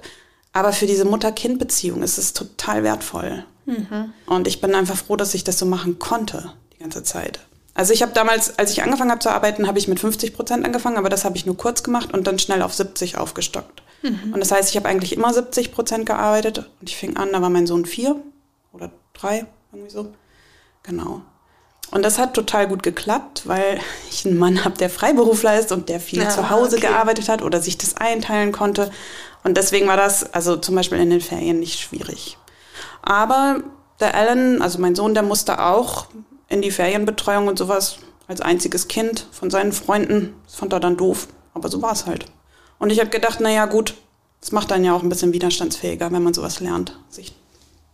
[0.53, 3.43] aber für diese Mutter-Kind-Beziehung ist es total wertvoll.
[3.65, 4.13] Mhm.
[4.25, 7.39] Und ich bin einfach froh, dass ich das so machen konnte die ganze Zeit.
[7.75, 10.65] Also ich habe damals, als ich angefangen habe zu arbeiten, habe ich mit 50 Prozent
[10.65, 13.83] angefangen, aber das habe ich nur kurz gemacht und dann schnell auf 70 aufgestockt.
[14.01, 14.33] Mhm.
[14.33, 17.41] Und das heißt, ich habe eigentlich immer 70 Prozent gearbeitet und ich fing an, da
[17.41, 18.15] war mein Sohn vier
[18.71, 20.13] oder drei, irgendwie so.
[20.83, 21.21] Genau.
[21.91, 25.89] Und das hat total gut geklappt, weil ich einen Mann habe, der Freiberufler ist und
[25.89, 26.87] der viel ja, zu Hause okay.
[26.87, 28.89] gearbeitet hat oder sich das einteilen konnte.
[29.43, 32.37] Und deswegen war das also zum Beispiel in den Ferien nicht schwierig.
[33.01, 33.61] Aber
[33.99, 36.07] der Alan, also mein Sohn, der musste auch
[36.47, 40.35] in die Ferienbetreuung und sowas als einziges Kind von seinen Freunden.
[40.45, 42.25] Das fand er dann doof, aber so war es halt.
[42.79, 43.95] Und ich habe gedacht, naja gut,
[44.41, 47.33] das macht dann ja auch ein bisschen widerstandsfähiger, wenn man sowas lernt, sich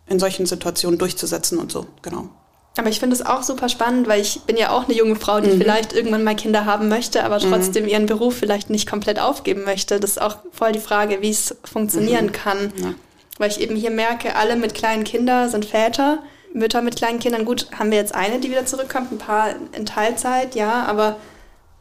[0.07, 2.29] in solchen Situationen durchzusetzen und so, genau.
[2.77, 5.41] Aber ich finde es auch super spannend, weil ich bin ja auch eine junge Frau,
[5.41, 5.57] die mhm.
[5.57, 7.51] vielleicht irgendwann mal Kinder haben möchte, aber mhm.
[7.51, 7.89] trotzdem mhm.
[7.89, 9.99] ihren Beruf vielleicht nicht komplett aufgeben möchte.
[9.99, 12.31] Das ist auch voll die Frage, wie es funktionieren mhm.
[12.31, 12.73] kann.
[12.77, 12.93] Ja.
[13.37, 16.19] Weil ich eben hier merke, alle mit kleinen Kindern sind Väter.
[16.53, 19.85] Mütter mit kleinen Kindern, gut, haben wir jetzt eine, die wieder zurückkommt, ein paar in
[19.85, 21.17] Teilzeit, ja, aber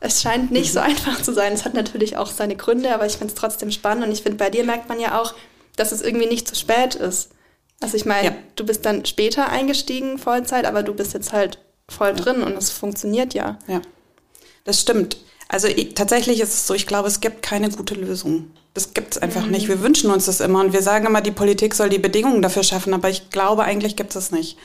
[0.00, 0.86] es scheint nicht so mhm.
[0.86, 1.52] einfach zu sein.
[1.52, 4.38] Es hat natürlich auch seine Gründe, aber ich finde es trotzdem spannend und ich finde,
[4.38, 5.34] bei dir merkt man ja auch,
[5.76, 7.30] dass es irgendwie nicht zu spät ist.
[7.80, 8.34] Also ich meine, ja.
[8.56, 12.70] du bist dann später eingestiegen, Vollzeit, aber du bist jetzt halt voll drin und es
[12.70, 13.58] funktioniert ja.
[13.66, 13.80] Ja,
[14.64, 15.16] das stimmt.
[15.52, 18.52] Also ich, tatsächlich ist es so, ich glaube, es gibt keine gute Lösung.
[18.72, 19.50] Das gibt es einfach mhm.
[19.50, 19.66] nicht.
[19.66, 22.62] Wir wünschen uns das immer und wir sagen immer, die Politik soll die Bedingungen dafür
[22.62, 24.56] schaffen, aber ich glaube, eigentlich gibt es nicht.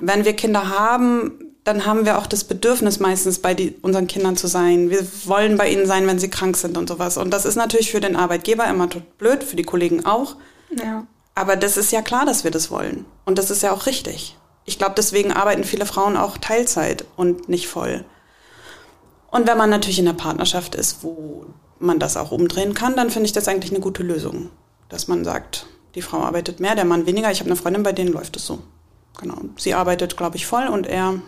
[0.00, 1.32] Wenn wir Kinder haben,
[1.64, 4.90] dann haben wir auch das Bedürfnis meistens bei die, unseren Kindern zu sein.
[4.90, 7.16] Wir wollen bei ihnen sein, wenn sie krank sind und sowas.
[7.16, 8.86] Und das ist natürlich für den Arbeitgeber immer
[9.16, 10.36] blöd, für die Kollegen auch.
[10.70, 11.06] Ja.
[11.34, 13.06] Aber das ist ja klar, dass wir das wollen.
[13.24, 14.36] Und das ist ja auch richtig.
[14.66, 18.04] Ich glaube, deswegen arbeiten viele Frauen auch Teilzeit und nicht voll.
[19.30, 21.46] Und wenn man natürlich in einer Partnerschaft ist, wo
[21.78, 24.50] man das auch umdrehen kann, dann finde ich das eigentlich eine gute Lösung.
[24.88, 27.30] Dass man sagt, die Frau arbeitet mehr, der Mann weniger.
[27.30, 28.60] Ich habe eine Freundin, bei denen läuft es so.
[29.18, 29.36] Genau.
[29.56, 31.20] Sie arbeitet, glaube ich, voll und er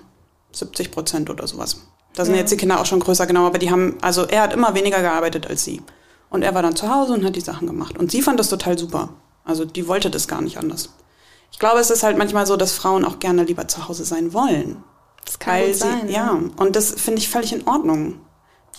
[0.53, 1.83] 70 Prozent oder sowas.
[2.15, 2.41] Da sind ja.
[2.41, 5.01] jetzt die Kinder auch schon größer, genau, aber die haben, also er hat immer weniger
[5.01, 5.83] gearbeitet als sie.
[6.29, 7.99] Und er war dann zu Hause und hat die Sachen gemacht.
[7.99, 9.11] Und sie fand das total super.
[9.45, 10.91] Also die wollte das gar nicht anders.
[11.53, 14.33] Ich glaube, es ist halt manchmal so, dass Frauen auch gerne lieber zu Hause sein
[14.33, 14.83] wollen.
[15.25, 16.09] Das kann weil sie, sein.
[16.09, 16.41] Ja, ja.
[16.57, 18.21] und das finde ich völlig in Ordnung.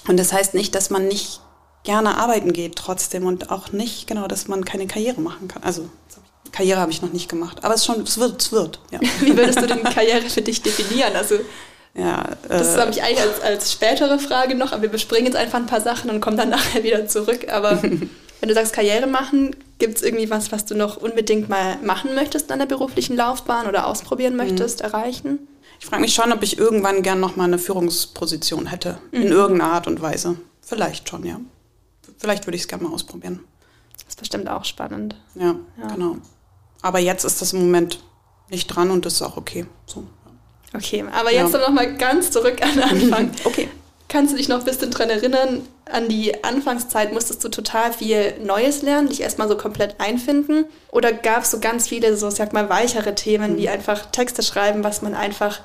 [0.08, 1.42] Und das heißt nicht, dass man nicht
[1.84, 5.64] gerne arbeiten geht trotzdem und auch nicht, genau, dass man keine Karriere machen kann.
[5.64, 5.90] Also
[6.52, 8.80] Karriere habe ich noch nicht gemacht, aber es schon, es wird, es wird.
[8.92, 9.00] Ja.
[9.22, 11.16] Wie würdest du denn Karriere für dich definieren?
[11.16, 11.36] Also
[11.94, 15.36] ja, das äh, habe ich eigentlich als, als spätere Frage noch, aber wir bespringen jetzt
[15.36, 17.48] einfach ein paar Sachen und kommen dann nachher wieder zurück.
[17.52, 18.10] Aber wenn
[18.50, 22.44] du sagst Karriere machen, Gibt es irgendwie was, was du noch unbedingt mal machen möchtest
[22.44, 24.86] in deiner beruflichen Laufbahn oder ausprobieren möchtest, mhm.
[24.86, 25.48] erreichen?
[25.82, 29.24] Ich frage mich schon, ob ich irgendwann gern noch mal eine Führungsposition hätte, mhm.
[29.24, 30.38] in irgendeiner Art und Weise.
[30.62, 31.40] vielleicht schon, ja.
[32.20, 33.40] Vielleicht würde ich es gerne mal ausprobieren.
[33.94, 35.16] Das ist bestimmt auch spannend.
[35.34, 36.18] Ja, ja, genau.
[36.84, 38.00] Aber jetzt ist das im Moment
[38.50, 39.66] nicht dran und das ist auch okay.
[39.88, 40.06] So.
[40.74, 41.60] Okay, aber jetzt ja.
[41.60, 43.32] noch mal ganz zurück an den Anfang.
[43.44, 43.68] okay.
[44.08, 48.40] Kannst du dich noch ein bisschen daran erinnern, an die Anfangszeit musstest du total viel
[48.44, 50.66] Neues lernen, dich erstmal so komplett einfinden?
[50.92, 53.74] Oder gab es so ganz viele, so sag mal, weichere Themen, wie mhm.
[53.74, 55.62] einfach Texte schreiben, was man einfach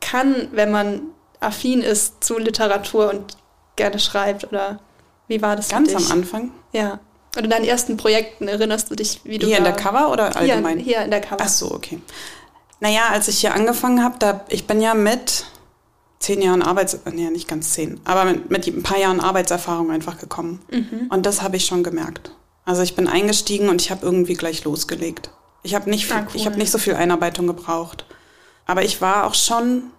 [0.00, 1.02] kann, wenn man
[1.40, 3.36] affin ist zu Literatur und
[3.76, 4.44] gerne schreibt?
[4.44, 4.80] Oder
[5.28, 6.50] wie war das Ganz am Anfang?
[6.72, 7.00] Ja.
[7.36, 10.78] Oder deinen ersten Projekten erinnerst du dich, wie du Hier in der Cover oder allgemein?
[10.78, 11.42] Hier, hier in der Cover.
[11.44, 12.00] Ach so, okay.
[12.80, 15.44] Naja, als ich hier angefangen habe, da ich bin ja mit
[16.18, 20.18] zehn Jahren Arbeits, nee, nicht ganz zehn, aber mit, mit ein paar Jahren Arbeitserfahrung einfach
[20.18, 20.60] gekommen.
[20.70, 21.08] Mhm.
[21.10, 22.32] Und das habe ich schon gemerkt.
[22.64, 25.30] Also ich bin eingestiegen und ich habe irgendwie gleich losgelegt.
[25.62, 26.28] Ich habe nicht, ah, cool.
[26.34, 28.06] ich habe nicht so viel Einarbeitung gebraucht.
[28.70, 29.90] Aber ich war auch schon,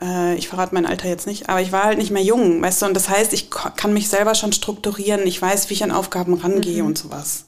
[0.00, 2.80] äh, ich verrate mein Alter jetzt nicht, aber ich war halt nicht mehr jung, weißt
[2.80, 2.86] du.
[2.86, 5.26] Und das heißt, ich kann mich selber schon strukturieren.
[5.26, 6.90] Ich weiß, wie ich an Aufgaben rangehe mhm.
[6.90, 7.46] und sowas.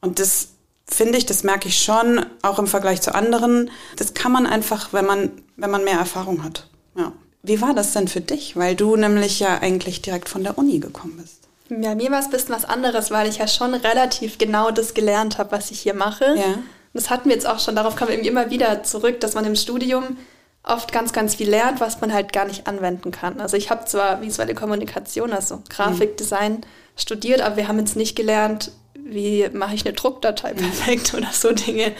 [0.00, 0.50] Und das
[0.86, 3.72] finde ich, das merke ich schon, auch im Vergleich zu anderen.
[3.96, 6.68] Das kann man einfach, wenn man, wenn man mehr Erfahrung hat.
[6.96, 7.10] Ja.
[7.42, 8.56] Wie war das denn für dich?
[8.56, 11.48] Weil du nämlich ja eigentlich direkt von der Uni gekommen bist.
[11.70, 14.94] Ja, mir war es ein bisschen was anderes, weil ich ja schon relativ genau das
[14.94, 16.36] gelernt habe, was ich hier mache.
[16.36, 16.58] Ja.
[16.94, 19.56] Das hatten wir jetzt auch schon, darauf kommen wir immer wieder zurück, dass man im
[19.56, 20.18] Studium
[20.62, 23.40] oft ganz, ganz viel lernt, was man halt gar nicht anwenden kann.
[23.40, 26.60] Also ich habe zwar visuelle Kommunikation, also Grafikdesign mhm.
[26.96, 31.52] studiert, aber wir haben jetzt nicht gelernt, wie mache ich eine Druckdatei perfekt oder so
[31.52, 31.92] Dinge,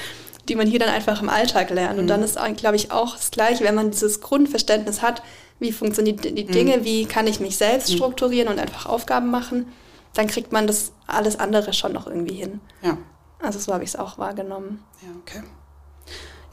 [0.49, 1.99] die man hier dann einfach im Alltag lernt.
[1.99, 2.09] Und mhm.
[2.09, 5.23] dann ist, glaube ich, auch das Gleiche, wenn man dieses Grundverständnis hat,
[5.59, 6.85] wie funktionieren die Dinge, mhm.
[6.85, 7.97] wie kann ich mich selbst mhm.
[7.97, 9.67] strukturieren und einfach Aufgaben machen,
[10.15, 12.61] dann kriegt man das alles andere schon noch irgendwie hin.
[12.83, 12.99] Ja.
[13.43, 14.83] Also so habe ich es auch wahrgenommen.
[15.03, 15.43] Ja, okay.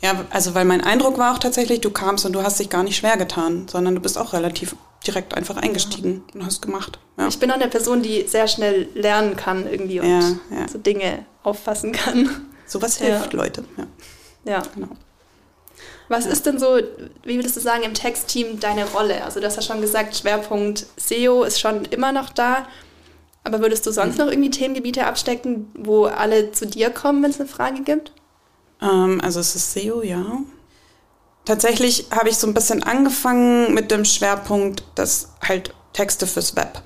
[0.02, 2.84] Ja, also weil mein Eindruck war auch tatsächlich, du kamst und du hast dich gar
[2.84, 4.76] nicht schwer getan, sondern du bist auch relativ
[5.06, 6.40] direkt einfach eingestiegen ja.
[6.40, 7.00] und hast gemacht.
[7.18, 7.28] Ja.
[7.28, 11.26] Ich bin auch eine Person, die sehr schnell lernen kann irgendwie und ja, so Dinge
[11.44, 12.30] auffassen kann.
[12.66, 13.66] Sowas hilft Leute.
[13.78, 13.88] Ja.
[14.46, 14.64] ja.
[14.76, 14.90] Genau.
[16.08, 16.80] Was ist denn so,
[17.24, 19.24] wie würdest du sagen, im Textteam deine Rolle?
[19.24, 22.68] Also du hast ja schon gesagt, Schwerpunkt SEO ist schon immer noch da.
[23.44, 24.26] Aber würdest du sonst mhm.
[24.26, 28.12] noch irgendwie Themengebiete abstecken, wo alle zu dir kommen, wenn es eine Frage gibt?
[28.82, 30.42] Ähm, also es ist SEO, ja.
[31.46, 36.82] Tatsächlich habe ich so ein bisschen angefangen mit dem Schwerpunkt, dass halt Texte fürs Web.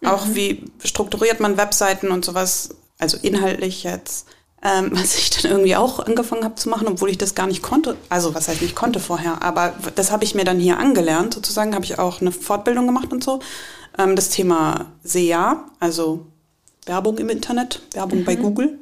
[0.00, 0.08] Mhm.
[0.08, 4.26] Auch wie strukturiert man Webseiten und sowas, also inhaltlich jetzt.
[4.62, 7.62] Ähm, was ich dann irgendwie auch angefangen habe zu machen, obwohl ich das gar nicht
[7.62, 7.96] konnte.
[8.08, 11.34] Also was heißt nicht konnte vorher, aber das habe ich mir dann hier angelernt.
[11.34, 13.40] Sozusagen habe ich auch eine Fortbildung gemacht und so.
[13.98, 16.26] Ähm, das Thema SEA, also
[16.86, 18.24] Werbung im Internet, Werbung mhm.
[18.24, 18.78] bei Google.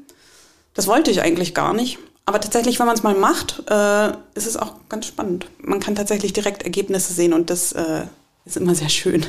[0.75, 1.99] Das wollte ich eigentlich gar nicht.
[2.27, 5.47] Aber tatsächlich, wenn man es mal macht, äh, ist es auch ganz spannend.
[5.59, 8.07] Man kann tatsächlich direkt Ergebnisse sehen und das äh,
[8.45, 9.27] ist immer sehr schön.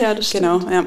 [0.00, 0.44] Ja, das stimmt.
[0.44, 0.86] Genau, ja.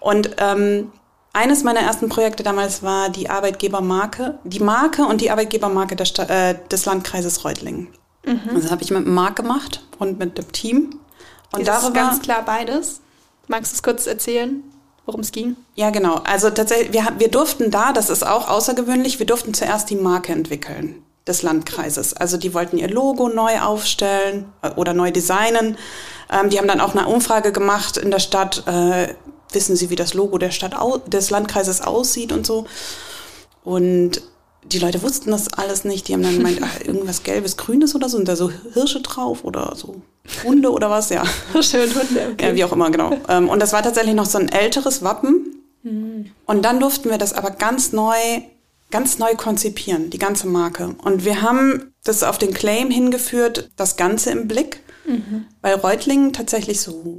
[0.00, 0.92] Und ähm,
[1.34, 6.22] eines meiner ersten Projekte damals war die Arbeitgebermarke, die Marke und die Arbeitgebermarke der Sta
[6.24, 7.88] äh, des Landkreises Reutlingen.
[8.24, 8.54] Mhm.
[8.54, 10.98] Das habe ich mit Mark gemacht und mit dem Team.
[11.52, 13.00] Und ist darüber ganz klar beides.
[13.48, 14.62] Magst du es kurz erzählen?
[15.06, 15.56] worum es ging?
[15.74, 16.20] Ja, genau.
[16.24, 20.32] Also tatsächlich, wir, wir durften da, das ist auch außergewöhnlich, wir durften zuerst die Marke
[20.32, 22.14] entwickeln des Landkreises.
[22.14, 25.78] Also die wollten ihr Logo neu aufstellen äh, oder neu designen.
[26.30, 28.66] Ähm, die haben dann auch eine Umfrage gemacht in der Stadt.
[28.66, 29.14] Äh,
[29.54, 30.74] wissen Sie, wie das Logo der Stadt
[31.06, 32.66] des Landkreises aussieht und so.
[33.64, 34.22] Und
[34.64, 36.08] die Leute wussten das alles nicht.
[36.08, 39.44] Die haben dann gemeint, ach, irgendwas Gelbes, Grünes oder so, und da so Hirsche drauf
[39.44, 40.02] oder so
[40.42, 41.24] Hunde oder was, ja.
[41.60, 42.48] Schön Hunde, okay.
[42.48, 43.18] Ja, wie auch immer, genau.
[43.28, 45.62] Ähm, und das war tatsächlich noch so ein älteres Wappen.
[45.82, 46.30] Mhm.
[46.46, 48.16] Und dann durften wir das aber ganz neu,
[48.90, 50.94] ganz neu konzipieren, die ganze Marke.
[51.02, 55.46] Und wir haben das auf den Claim hingeführt, das Ganze im Blick, mhm.
[55.60, 57.18] weil Reutlingen tatsächlich so,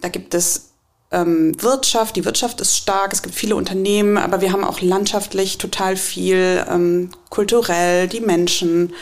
[0.00, 0.67] da gibt es
[1.10, 5.96] Wirtschaft, die Wirtschaft ist stark, es gibt viele Unternehmen, aber wir haben auch landschaftlich total
[5.96, 8.92] viel, ähm, kulturell, die Menschen.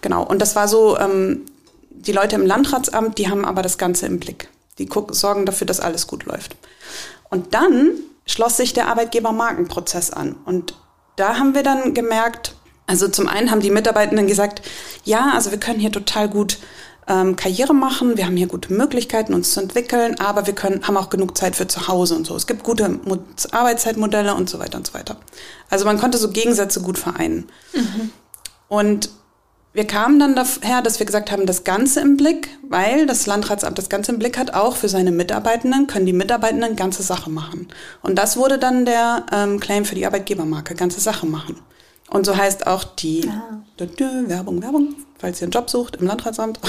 [0.00, 0.24] Genau.
[0.24, 1.42] Und das war so, ähm,
[1.90, 4.48] die Leute im Landratsamt, die haben aber das Ganze im Blick.
[4.78, 6.56] Die gucken, sorgen dafür, dass alles gut läuft.
[7.30, 7.92] Und dann
[8.26, 10.36] schloss sich der Arbeitgebermarkenprozess an.
[10.44, 10.74] Und
[11.16, 14.62] da haben wir dann gemerkt, also zum einen haben die Mitarbeitenden gesagt,
[15.04, 16.58] ja, also wir können hier total gut
[17.08, 20.96] ähm, Karriere machen, wir haben hier gute Möglichkeiten, uns zu entwickeln, aber wir können, haben
[20.96, 22.34] auch genug Zeit für zu Hause und so.
[22.34, 23.18] Es gibt gute Mo
[23.50, 25.16] Arbeitszeitmodelle und so weiter und so weiter.
[25.70, 27.48] Also man konnte so Gegensätze gut vereinen.
[27.72, 28.10] Mhm.
[28.68, 29.10] Und
[29.74, 33.76] wir kamen dann daher, dass wir gesagt haben, das Ganze im Blick, weil das Landratsamt
[33.76, 37.66] das Ganze im Blick hat, auch für seine Mitarbeitenden, können die Mitarbeitenden ganze Sache machen.
[38.00, 41.56] Und das wurde dann der ähm, Claim für die Arbeitgebermarke, ganze Sache machen.
[42.10, 43.62] Und so heißt auch die ah.
[44.26, 46.60] Werbung, Werbung, falls ihr einen Job sucht im Landratsamt.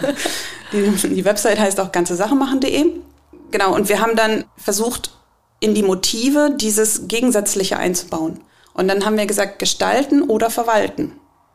[0.72, 2.92] die, die Website heißt auch ganze Sache machen.de.
[3.50, 5.12] Genau, und wir haben dann versucht,
[5.60, 8.40] in die Motive dieses Gegensätzliche einzubauen.
[8.74, 11.12] Und dann haben wir gesagt, gestalten oder verwalten.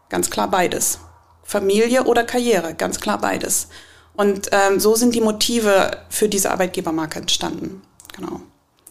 [0.10, 1.00] Ganz klar beides.
[1.44, 3.68] Familie oder Karriere, ganz klar beides.
[4.16, 7.82] Und ähm, so sind die Motive für diese Arbeitgebermarke entstanden.
[8.14, 8.42] Genau.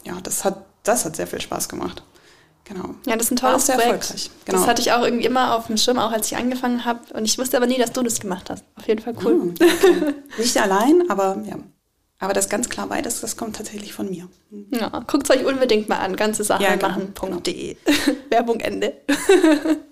[0.04, 2.02] Ja, das hat, das hat sehr viel Spaß gemacht.
[2.72, 2.94] Genau.
[3.04, 3.94] Ja, das ist ein tolles sehr Projekt.
[3.94, 4.30] Erfolgreich.
[4.44, 4.58] Genau.
[4.58, 7.00] Das hatte ich auch irgendwie immer auf dem Schirm, auch als ich angefangen habe.
[7.14, 8.64] Und ich wusste aber nie, dass du das gemacht hast.
[8.76, 9.34] Auf jeden Fall cool.
[9.34, 10.14] Mhm, okay.
[10.38, 11.56] Nicht allein, aber ja.
[12.20, 14.28] Aber das ganz klar beides, das kommt tatsächlich von mir.
[14.70, 16.14] Ja, guckt es euch unbedingt mal an.
[16.14, 17.76] Ganze Sachen ja, machen.de.
[17.84, 18.18] Genau.
[18.30, 18.92] Werbung Ende.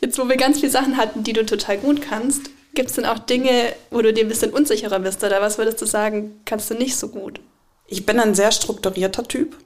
[0.00, 3.06] Jetzt, wo wir ganz viele Sachen hatten, die du total gut kannst, gibt es denn
[3.06, 5.24] auch Dinge, wo du dir ein bisschen unsicherer bist?
[5.24, 7.40] Oder was würdest du sagen, kannst du nicht so gut?
[7.88, 9.56] Ich bin ein sehr strukturierter Typ.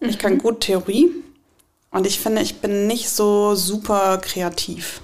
[0.00, 0.08] Mhm.
[0.08, 0.38] Ich kann mhm.
[0.38, 1.10] gut Theorie.
[1.96, 5.00] Und ich finde, ich bin nicht so super kreativ.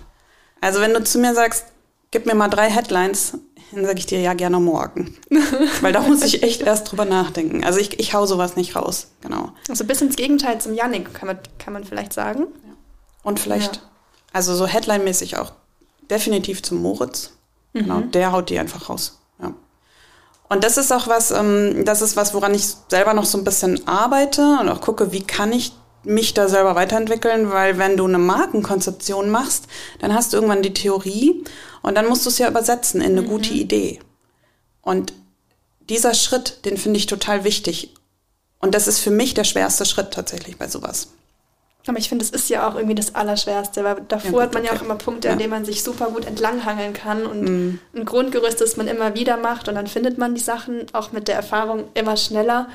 [0.60, 1.64] Also wenn du zu mir sagst,
[2.10, 3.38] gib mir mal drei Headlines,
[3.72, 5.16] dann sage ich dir ja gerne morgen.
[5.80, 7.64] Weil da muss ich echt erst drüber nachdenken.
[7.64, 9.52] Also ich, ich hau sowas nicht raus, genau.
[9.70, 12.40] Also bis ins Gegenteil zum Yannick, kann man, kann man vielleicht sagen.
[12.40, 12.74] Ja.
[13.22, 13.82] Und vielleicht, ja.
[14.34, 15.52] also so Headline-mäßig auch
[16.10, 17.32] definitiv zum Moritz.
[17.72, 18.10] Genau, mhm.
[18.10, 19.18] der haut die einfach raus.
[19.40, 19.54] Ja.
[20.50, 23.44] Und das ist auch was, ähm, das ist was, woran ich selber noch so ein
[23.44, 25.72] bisschen arbeite und auch gucke, wie kann ich
[26.04, 29.66] mich da selber weiterentwickeln, weil wenn du eine Markenkonzeption machst,
[30.00, 31.44] dann hast du irgendwann die Theorie
[31.82, 33.28] und dann musst du es ja übersetzen in eine mhm.
[33.28, 34.00] gute Idee.
[34.80, 35.12] Und
[35.88, 37.94] dieser Schritt, den finde ich total wichtig.
[38.60, 41.08] Und das ist für mich der schwerste Schritt tatsächlich bei sowas.
[41.86, 44.64] Aber ich finde, es ist ja auch irgendwie das Allerschwerste, weil davor ja, hat man
[44.64, 45.32] ja auch immer Punkte, ja.
[45.32, 47.78] an denen man sich super gut entlanghangeln kann und mhm.
[47.94, 51.26] ein Grundgerüst, das man immer wieder macht und dann findet man die Sachen auch mit
[51.26, 52.68] der Erfahrung immer schneller.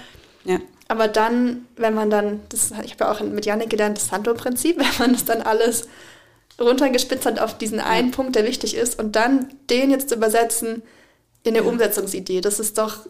[0.44, 0.60] Ja.
[0.88, 4.78] Aber dann, wenn man dann, das, ich habe ja auch mit Janik gelernt, das Santo-Prinzip,
[4.80, 5.88] wenn man das dann alles
[6.60, 10.82] runtergespitzt hat auf diesen einen Punkt, der wichtig ist, und dann den jetzt zu übersetzen
[11.43, 11.63] in eine.
[11.63, 13.06] Umsetzungsidee, das ist doch,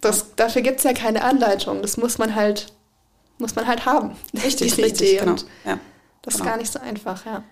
[0.00, 1.82] das, dafür gibt es ja keine Anleitung.
[1.82, 2.72] Das muss man halt,
[3.38, 4.16] muss man halt haben.
[4.34, 5.20] Richtig, diese richtig, Idee.
[5.20, 5.36] Genau.
[5.64, 5.78] Ja.
[6.22, 6.44] Das genau.
[6.44, 7.42] ist gar nicht so einfach, ja.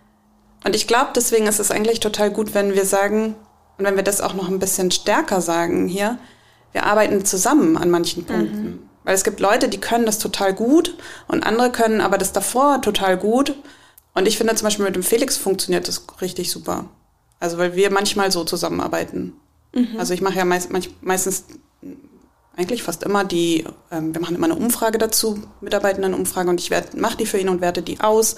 [0.65, 3.35] Und ich glaube, deswegen ist es eigentlich total gut, wenn wir sagen,
[3.77, 6.19] und wenn wir das auch noch ein bisschen stärker sagen hier,
[6.73, 8.63] wir arbeiten zusammen an manchen Punkten.
[8.63, 8.88] Mhm.
[9.09, 10.95] Weil es gibt Leute, die können das total gut
[11.29, 13.55] und andere können aber das davor total gut.
[14.13, 16.85] Und ich finde zum Beispiel mit dem Felix funktioniert das richtig super.
[17.41, 19.33] Also weil wir manchmal so zusammenarbeiten.
[19.73, 19.97] Mhm.
[19.99, 20.69] Also ich mache ja meist,
[21.01, 21.45] meistens
[22.55, 27.17] eigentlich fast immer die, ähm, wir machen immer eine Umfrage dazu, Mitarbeitendenumfrage und ich mache
[27.17, 28.37] die für ihn und werte die aus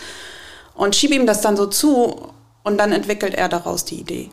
[0.75, 4.31] und schiebe ihm das dann so zu und dann entwickelt er daraus die Idee.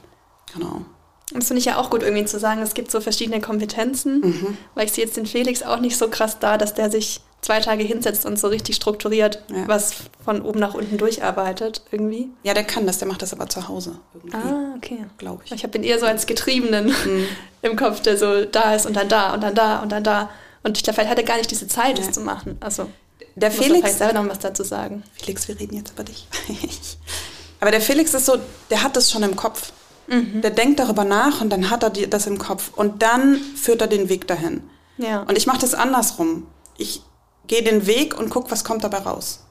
[0.54, 0.86] Genau.
[1.34, 4.58] Das finde ich ja auch gut, irgendwie zu sagen, es gibt so verschiedene Kompetenzen, mhm.
[4.76, 7.60] weil ich sehe jetzt den Felix auch nicht so krass da, dass der sich zwei
[7.60, 9.68] Tage hinsetzt und so richtig strukturiert ja.
[9.68, 12.30] was von oben nach unten durcharbeitet irgendwie.
[12.44, 14.38] Ja, der kann das, der macht das aber zu Hause irgendwie.
[14.38, 15.06] Ah, okay.
[15.18, 15.52] Glaube ich.
[15.52, 17.26] Ich habe ihn eher so als Getriebenen mhm.
[17.62, 20.30] im Kopf, der so da ist und dann da und dann da und dann da.
[20.64, 22.06] Und ich glaube, vielleicht hat er gar nicht diese Zeit, ja.
[22.06, 22.58] das zu machen.
[22.60, 22.90] Also,
[23.36, 23.80] der Felix.
[23.80, 25.04] vielleicht selber noch was dazu sagen.
[25.14, 26.28] Felix, wir reden jetzt über dich.
[27.60, 28.38] aber der Felix ist so,
[28.70, 29.72] der hat das schon im Kopf.
[30.08, 30.42] Mhm.
[30.42, 32.72] Der denkt darüber nach und dann hat er die, das im Kopf.
[32.76, 34.64] Und dann führt er den Weg dahin.
[34.98, 35.22] Ja.
[35.22, 36.48] Und ich mache das andersrum.
[36.78, 37.02] Ich
[37.48, 39.46] gehe den Weg und gucke, was kommt dabei raus.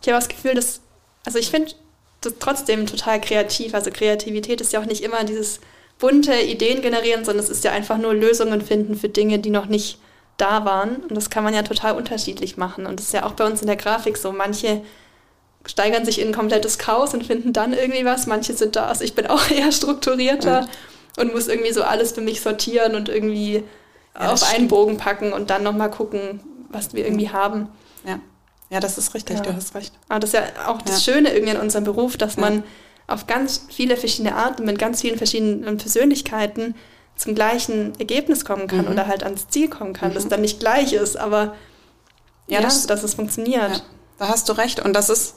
[0.00, 0.80] Ich habe das Gefühl, dass,
[1.24, 1.72] also ich finde
[2.20, 3.74] das trotzdem total kreativ.
[3.74, 5.60] Also Kreativität ist ja auch nicht immer dieses
[5.98, 9.66] bunte Ideen generieren, sondern es ist ja einfach nur Lösungen finden für Dinge, die noch
[9.66, 9.98] nicht
[10.36, 10.96] da waren.
[10.96, 12.86] Und das kann man ja total unterschiedlich machen.
[12.86, 14.32] Und das ist ja auch bei uns in der Grafik so.
[14.32, 14.82] Manche
[15.68, 18.26] steigern sich in ein komplettes Chaos und finden dann irgendwie was.
[18.26, 20.68] Manche sind da, also ich bin auch eher strukturierter ja.
[21.16, 23.64] und muss irgendwie so alles für mich sortieren und irgendwie
[24.18, 27.68] ja, auf einen Bogen packen und dann nochmal gucken, was wir irgendwie haben.
[28.04, 28.18] Ja,
[28.70, 29.42] ja das ist richtig, ja.
[29.42, 29.94] du hast recht.
[30.08, 32.64] Aber das ist ja auch das Schöne irgendwie an unserem Beruf, dass man
[33.06, 36.74] auf ganz viele verschiedene Arten mit ganz vielen verschiedenen Persönlichkeiten
[37.16, 38.92] zum gleichen Ergebnis kommen kann mhm.
[38.92, 40.14] oder halt ans Ziel kommen kann, mhm.
[40.14, 41.54] das dann nicht gleich ist, aber
[42.46, 43.82] ja, das, dass es funktioniert.
[44.18, 45.34] da hast du recht und das ist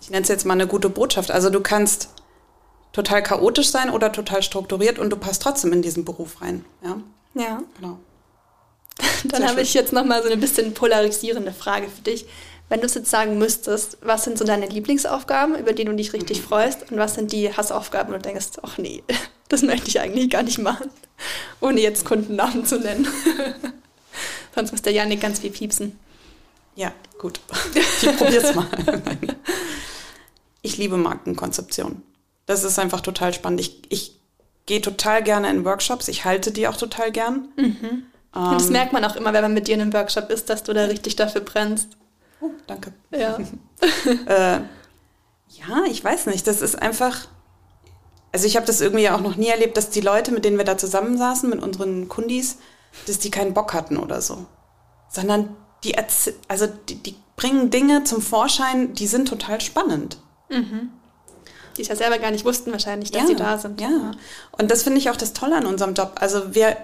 [0.00, 1.30] ich nenne es jetzt mal eine gute Botschaft.
[1.30, 2.10] Also du kannst
[2.92, 6.64] total chaotisch sein oder total strukturiert und du passt trotzdem in diesen Beruf rein.
[6.82, 6.96] Ja.
[7.34, 7.62] Ja.
[7.78, 7.98] Genau.
[9.24, 12.26] Dann habe ich jetzt nochmal so eine bisschen polarisierende Frage für dich.
[12.68, 16.12] Wenn du es jetzt sagen müsstest, was sind so deine Lieblingsaufgaben, über die du dich
[16.12, 16.46] richtig mhm.
[16.46, 19.02] freust und was sind die Hassaufgaben und du denkst, ach nee,
[19.48, 20.90] das möchte ich eigentlich gar nicht machen,
[21.60, 23.06] ohne jetzt Kundennamen zu nennen.
[24.54, 25.98] Sonst muss der Janik ganz viel piepsen.
[26.76, 27.40] Ja, gut.
[27.74, 28.66] Ich probier's mal.
[30.62, 32.02] Ich liebe Markenkonzeption.
[32.44, 33.60] Das ist einfach total spannend.
[33.60, 34.20] Ich, ich
[34.66, 36.08] gehe total gerne in Workshops.
[36.08, 37.48] Ich halte die auch total gern.
[37.56, 38.06] Mhm.
[38.34, 40.62] Ähm, das merkt man auch immer, wenn man mit dir in einem Workshop ist, dass
[40.62, 41.96] du da richtig dafür brennst.
[42.40, 42.92] Oh, danke.
[43.10, 43.38] Ja.
[44.26, 44.60] äh,
[45.48, 46.46] ja, ich weiß nicht.
[46.46, 47.28] Das ist einfach.
[48.32, 50.64] Also ich habe das irgendwie auch noch nie erlebt, dass die Leute, mit denen wir
[50.64, 52.58] da zusammensaßen, mit unseren Kundis,
[53.06, 54.46] dass die keinen Bock hatten oder so.
[55.08, 55.94] Sondern die,
[56.48, 60.18] also die, die bringen Dinge zum Vorschein, die sind total spannend.
[61.76, 63.80] Die es ja selber gar nicht wussten wahrscheinlich, dass sie da sind.
[63.80, 64.12] Ja.
[64.52, 66.12] Und das finde ich auch das Tolle an unserem Job.
[66.20, 66.76] Also wir,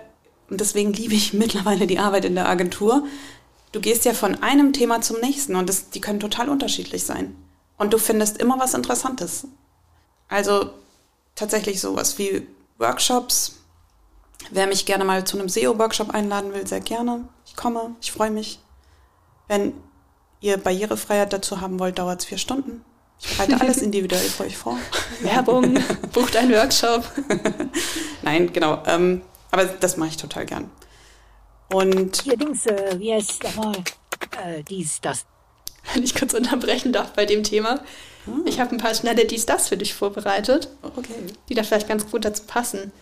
[0.51, 3.05] und deswegen liebe ich mittlerweile die Arbeit in der Agentur.
[3.73, 7.35] Du gehst ja von einem Thema zum nächsten und das, die können total unterschiedlich sein.
[7.79, 9.47] Und du findest immer was Interessantes.
[10.29, 10.71] Also
[11.35, 12.47] tatsächlich sowas wie
[12.79, 13.57] Workshops.
[14.51, 17.27] Wer mich gerne mal zu einem SEO-Workshop einladen will, sehr gerne.
[17.47, 18.59] Ich komme, ich freue mich.
[19.49, 19.75] Wenn
[20.41, 22.85] ihr Barrierefreiheit dazu haben wollt, dauert es vier Stunden.
[23.21, 24.79] Ich bereite alles individuell für euch vor.
[25.21, 25.79] Werbung,
[26.13, 27.05] bucht einen Workshop.
[28.23, 28.83] Nein, genau.
[28.87, 30.71] Ähm, aber das mache ich total gern.
[31.73, 33.77] Und Hier Dings, äh, wie heißt es nochmal?
[34.45, 35.25] Äh, dies, das.
[35.93, 37.81] Wenn ich kurz unterbrechen darf bei dem Thema.
[38.45, 41.15] Ich habe ein paar schnelle Dies, das für dich vorbereitet, okay.
[41.49, 42.93] die da vielleicht ganz gut dazu passen.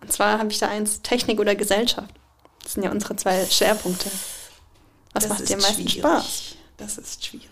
[0.00, 2.10] Und zwar habe ich da eins Technik oder Gesellschaft.
[2.62, 4.10] Das sind ja unsere zwei Schwerpunkte.
[5.16, 5.98] Was Das macht dir am meisten schwierig.
[5.98, 6.54] Spaß?
[6.76, 7.48] Das ist schwierig.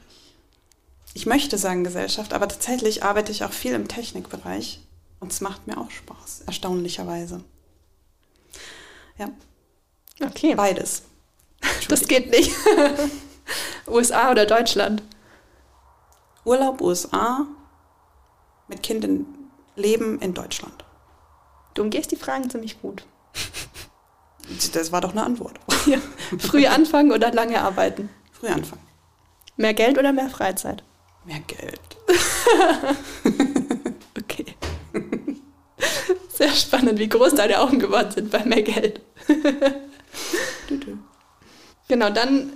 [1.14, 4.80] Ich möchte sagen Gesellschaft, aber tatsächlich arbeite ich auch viel im Technikbereich
[5.20, 7.42] und es macht mir auch Spaß, erstaunlicherweise.
[9.16, 9.30] Ja,
[10.24, 11.02] Okay, beides.
[11.88, 12.52] das geht nicht.
[13.88, 15.02] USA oder Deutschland?
[16.44, 17.46] Urlaub USA
[18.68, 19.26] mit Kind in
[19.76, 20.84] Leben in Deutschland.
[21.74, 23.06] Du umgehst die Fragen ziemlich gut.
[24.72, 25.58] Das war doch eine Antwort.
[25.86, 25.98] Ja.
[26.38, 28.08] Früh anfangen oder lange arbeiten?
[28.32, 28.80] Früh anfangen.
[29.58, 30.82] Mehr Geld oder mehr Freizeit?
[31.24, 31.80] Mehr Geld.
[34.16, 34.46] Okay.
[36.32, 39.00] Sehr spannend, wie groß deine Augen geworden sind bei mehr Geld.
[41.86, 42.54] Genau, dann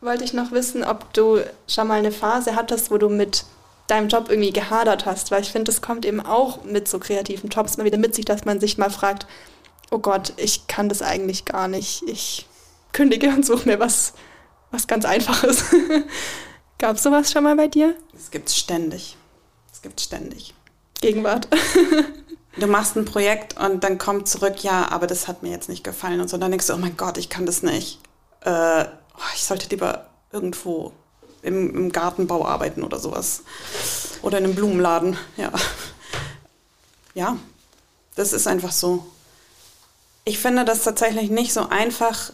[0.00, 3.44] wollte ich noch wissen, ob du schon mal eine Phase hattest, wo du mit
[3.86, 7.50] deinem Job irgendwie gehadert hast, weil ich finde, das kommt eben auch mit so kreativen
[7.50, 9.26] Jobs mal wieder mit sich, dass man sich mal fragt,
[9.90, 12.02] oh Gott, ich kann das eigentlich gar nicht.
[12.06, 12.46] Ich
[12.92, 14.14] kündige und suche mir was,
[14.70, 15.64] was ganz Einfaches.
[16.78, 17.94] Gab es sowas schon mal bei dir?
[18.12, 19.16] Das gibt's ständig.
[19.70, 20.54] Das gibt's ständig.
[21.00, 21.48] Gegenwart.
[22.58, 25.84] Du machst ein Projekt und dann kommt zurück, ja, aber das hat mir jetzt nicht
[25.84, 26.38] gefallen und so.
[26.38, 28.00] Dann denkst du, oh mein Gott, ich kann das nicht.
[28.40, 30.92] Äh, oh, ich sollte lieber irgendwo
[31.42, 33.42] im, im Gartenbau arbeiten oder sowas.
[34.22, 35.52] Oder in einem Blumenladen, ja.
[37.12, 37.36] Ja,
[38.14, 39.06] das ist einfach so.
[40.28, 42.32] Ich finde das tatsächlich nicht so einfach,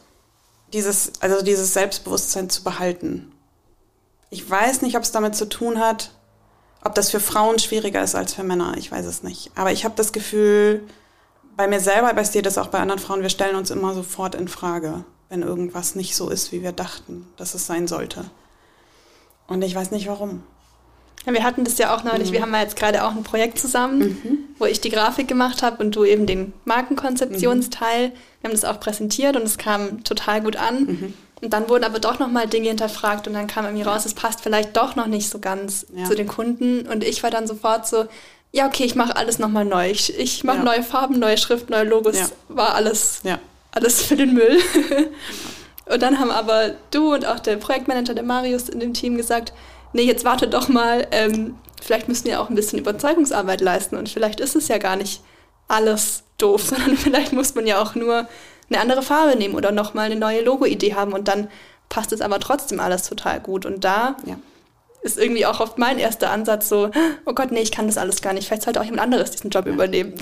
[0.73, 3.31] dieses, also dieses Selbstbewusstsein zu behalten.
[4.31, 6.11] Ich weiß nicht, ob es damit zu tun hat,
[6.83, 9.51] ob das für Frauen schwieriger ist als für Männer, ich weiß es nicht.
[9.57, 10.89] Aber ich habe das Gefühl,
[11.55, 14.35] bei mir selber, bei dir das auch bei anderen Frauen, wir stellen uns immer sofort
[14.35, 18.25] in Frage, wenn irgendwas nicht so ist, wie wir dachten, dass es sein sollte.
[19.47, 20.43] Und ich weiß nicht warum.
[21.25, 22.33] Wir hatten das ja auch neulich.
[22.33, 25.83] Wir haben ja jetzt gerade auch ein Projekt zusammen, wo ich die Grafik gemacht habe
[25.83, 28.13] und du eben den Markenkonzeptionsteil.
[28.41, 31.15] Wir haben das auch präsentiert und es kam total gut an.
[31.41, 34.41] Und dann wurden aber doch nochmal Dinge hinterfragt und dann kam irgendwie raus, es passt
[34.43, 36.05] vielleicht doch noch nicht so ganz Ja.
[36.05, 36.87] zu den Kunden.
[36.89, 38.07] Und ich war dann sofort so,
[38.53, 39.91] ja, okay, ich mache alles nochmal neu.
[39.91, 40.65] Ich, ich mache Ja.
[40.65, 42.19] neue Farben, neue Schrift, neue Logos.
[42.19, 42.27] Ja.
[42.49, 43.39] War alles Ja.
[43.73, 44.59] alles für den Müll.
[45.87, 49.53] und dann haben aber du und auch der Projektmanager, der Marius in dem Team gesagt,
[49.93, 54.09] nee, jetzt warte doch mal, ähm, vielleicht müssen wir auch ein bisschen Überzeugungsarbeit leisten und
[54.09, 55.23] vielleicht ist es ja gar nicht
[55.69, 58.27] alles doof, sondern vielleicht muss man ja auch nur
[58.71, 61.49] eine andere Farbe nehmen oder nochmal eine neue Logo-Idee haben und dann
[61.89, 63.67] passt es aber trotzdem alles total gut.
[63.67, 64.37] Und da Ja.
[65.03, 66.91] ist irgendwie auch oft mein erster Ansatz so,
[67.27, 68.47] oh Gott, nee, ich kann das alles gar nicht.
[68.47, 70.15] Vielleicht sollte auch jemand anderes diesen Job übernehmen.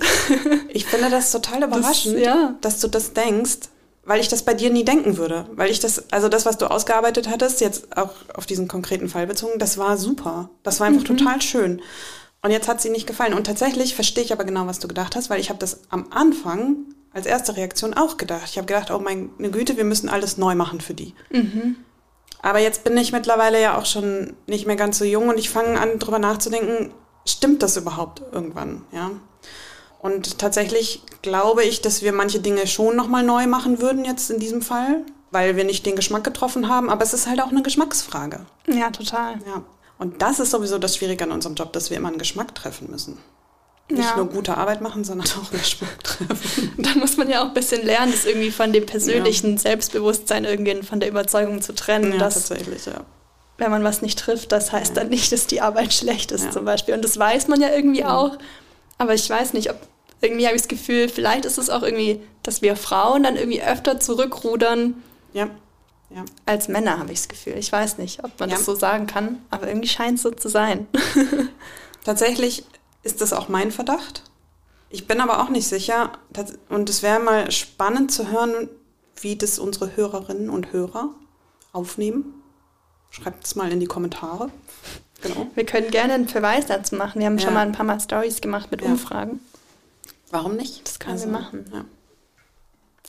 [0.69, 2.55] Ich finde das total überraschend, ja.
[2.61, 3.69] dass du das denkst,
[4.11, 5.47] weil ich das bei dir nie denken würde.
[5.53, 9.29] Weil ich das, also das, was du ausgearbeitet hattest, jetzt auch auf diesen konkreten Fall
[9.29, 10.51] bezogen, das war super.
[10.65, 11.81] Das war einfach total schön.
[12.43, 13.35] Und jetzt hat sie nicht gefallen.
[13.35, 16.09] Und tatsächlich verstehe ich aber genau, was du gedacht hast, weil ich habe das am
[16.11, 18.49] Anfang als erste Reaktion auch gedacht.
[18.51, 21.15] Ich habe gedacht, oh meine Güte, wir müssen alles neu machen für die.
[22.43, 25.51] Aber jetzt bin ich mittlerweile ja auch schon nicht mehr ganz so jung und ich
[25.51, 26.91] fange an, drüber nachzudenken,
[27.25, 29.13] stimmt das überhaupt irgendwann, ja?
[30.03, 34.41] Und tatsächlich glaube ich, dass wir manche Dinge schon nochmal neu machen würden jetzt in
[34.41, 37.63] diesem Fall, weil wir nicht den Geschmack getroffen haben, aber es ist halt auch eine
[37.63, 39.35] Geschmacksfrage, ja, total.
[39.47, 39.63] ja.
[39.99, 42.91] Und das ist sowieso das Schwierige an unserem Job, dass wir immer einen Geschmack treffen
[42.91, 43.19] müssen.
[43.91, 44.17] Nicht Ja.
[44.17, 46.73] nur gute Arbeit machen, sondern auch einen Geschmack treffen.
[46.79, 50.83] Da muss man ja auch ein bisschen lernen, das irgendwie von dem persönlichen Selbstbewusstsein irgendwie
[50.83, 53.05] von der Überzeugung zu trennen, ja, dass tatsächlich, ja.
[53.59, 56.51] wenn man was nicht trifft, das heißt dann nicht, dass die Arbeit schlecht ist Ja.
[56.51, 56.95] zum Beispiel.
[56.95, 58.39] Und das weiß man ja irgendwie auch.
[59.01, 59.79] Aber ich weiß nicht, ob
[60.21, 63.63] irgendwie habe ich das Gefühl, vielleicht ist es auch irgendwie, dass wir Frauen dann irgendwie
[63.63, 65.49] öfter zurückrudern Ja,
[66.11, 66.25] ja.
[66.45, 67.55] als Männer, habe ich das Gefühl.
[67.57, 68.57] Ich weiß nicht, ob man Ja.
[68.57, 70.87] das so sagen kann, aber irgendwie scheint es so zu sein.
[72.05, 72.65] Tatsächlich
[73.03, 74.25] ist das auch mein Verdacht.
[74.91, 76.13] Ich bin aber auch nicht sicher.
[76.69, 78.69] Und es wäre mal spannend zu hören,
[79.23, 81.09] wie das unsere Hörerinnen und Hörer
[81.73, 82.35] aufnehmen.
[83.09, 84.51] Schreibt es mal in die Kommentare.
[85.23, 85.47] Genau.
[85.55, 87.19] Wir können gerne einen Verweis dazu machen.
[87.21, 87.45] Wir haben Ja.
[87.45, 88.89] schon mal ein paar Mal Stories gemacht mit Ja.
[88.89, 89.41] Umfragen.
[90.31, 90.87] Warum nicht?
[90.87, 91.65] Das können wir machen.
[91.73, 91.85] Ja.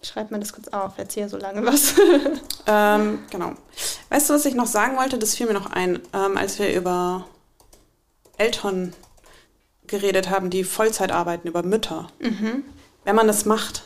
[0.04, 1.94] Schreibt mir das kurz auf, erzähl so lange was.
[2.68, 3.54] Ähm, genau.
[4.10, 5.18] Weißt du, was ich noch sagen wollte?
[5.18, 7.26] Das fiel mir noch ein, ähm, als wir über
[8.38, 8.94] Eltern
[9.88, 12.08] geredet haben, die Vollzeit arbeiten, über Mütter.
[12.20, 13.84] Wenn man das macht,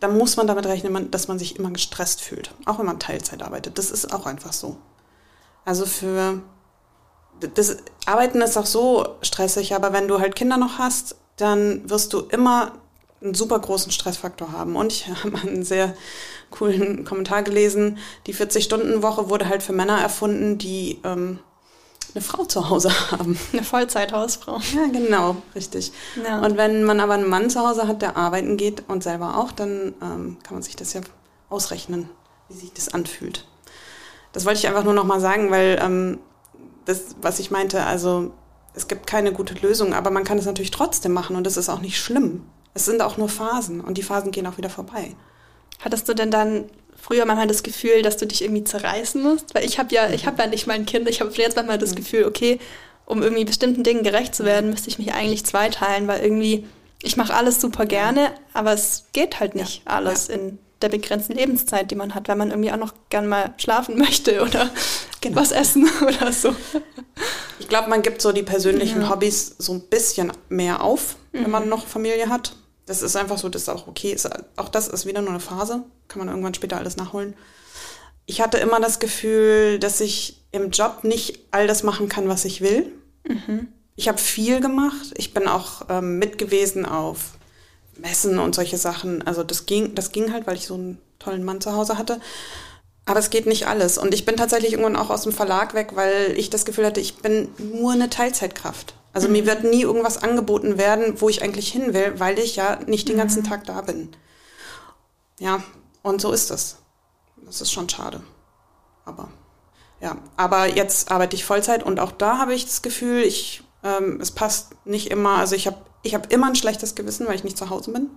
[0.00, 2.52] dann muss man damit rechnen, dass man sich immer gestresst fühlt.
[2.66, 3.78] Auch wenn man Teilzeit arbeitet.
[3.78, 4.78] Das ist auch einfach so.
[5.64, 6.40] Also für
[7.54, 7.76] das
[8.06, 12.20] Arbeiten ist auch so stressig, aber wenn du halt Kinder noch hast, dann wirst du
[12.20, 12.72] immer
[13.20, 14.76] einen super großen Stressfaktor haben.
[14.76, 15.94] Und ich habe einen sehr
[16.50, 17.98] coolen Kommentar gelesen.
[18.26, 21.38] Die 40-Stunden-Woche wurde halt für Männer erfunden, die ähm,
[22.14, 23.38] eine Frau zu Hause haben.
[23.52, 24.60] Eine Vollzeithausfrau.
[24.74, 25.92] Ja, genau, richtig.
[26.24, 26.40] Ja.
[26.40, 29.52] Und wenn man aber einen Mann zu Hause hat, der arbeiten geht und selber auch,
[29.52, 31.00] dann ähm, kann man sich das ja
[31.50, 32.08] ausrechnen,
[32.48, 33.46] wie sich das anfühlt.
[34.32, 36.18] Das wollte ich einfach nur noch mal sagen, weil ähm,
[36.88, 38.32] das, was ich meinte, also
[38.74, 41.68] es gibt keine gute Lösung, aber man kann es natürlich trotzdem machen und das ist
[41.68, 42.44] auch nicht schlimm.
[42.72, 45.14] Es sind auch nur Phasen und die Phasen gehen auch wieder vorbei.
[45.80, 46.64] Hattest du denn dann
[46.96, 49.54] früher manchmal das Gefühl, dass du dich irgendwie zerreißen musst?
[49.54, 51.94] Weil ich habe ja, ich habe ja nicht mein Kind, ich habe jetzt manchmal das
[51.94, 52.58] Gefühl, okay,
[53.04, 56.66] um irgendwie bestimmten Dingen gerecht zu werden, müsste ich mich eigentlich zweiteilen, weil irgendwie,
[57.02, 61.90] ich mache alles super gerne, aber es geht halt nicht alles in der begrenzten Lebenszeit,
[61.90, 64.70] die man hat, weil man irgendwie auch noch gern mal schlafen möchte oder
[65.20, 65.36] Genau.
[65.40, 66.54] was essen oder so.
[67.58, 69.10] Ich glaube, man gibt so die persönlichen Ja.
[69.10, 72.54] Hobbys so ein bisschen mehr auf, wenn man noch Familie hat.
[72.86, 74.12] Das ist einfach so, das ist auch okay.
[74.12, 75.82] Ist, auch das ist wieder nur eine Phase.
[76.06, 77.34] Kann man irgendwann später alles nachholen.
[78.26, 82.44] Ich hatte immer das Gefühl, dass ich im Job nicht all das machen kann, was
[82.44, 82.92] ich will.
[83.96, 85.12] Ich habe viel gemacht.
[85.16, 87.32] Ich bin auch ähm, mit gewesen auf
[87.98, 89.26] Messen und solche Sachen.
[89.26, 92.20] Also das ging, das ging halt, weil ich so einen tollen Mann zu Hause hatte.
[93.04, 93.96] Aber es geht nicht alles.
[93.98, 97.00] Und ich bin tatsächlich irgendwann auch aus dem Verlag weg, weil ich das Gefühl hatte,
[97.00, 98.94] ich bin nur eine Teilzeitkraft.
[99.12, 102.78] Also mir wird nie irgendwas angeboten werden, wo ich eigentlich hin will, weil ich ja
[102.86, 104.10] nicht den ganzen Tag da bin.
[105.38, 105.62] Ja,
[106.02, 106.76] und so ist es.
[107.44, 108.20] Das ist schon schade.
[109.04, 109.28] Aber
[110.00, 114.20] ja, aber jetzt arbeite ich Vollzeit und auch da habe ich das Gefühl, ich, ähm,
[114.20, 115.38] es passt nicht immer.
[115.38, 118.10] Also ich habe ich hab immer ein schlechtes Gewissen, weil ich nicht zu Hause bin.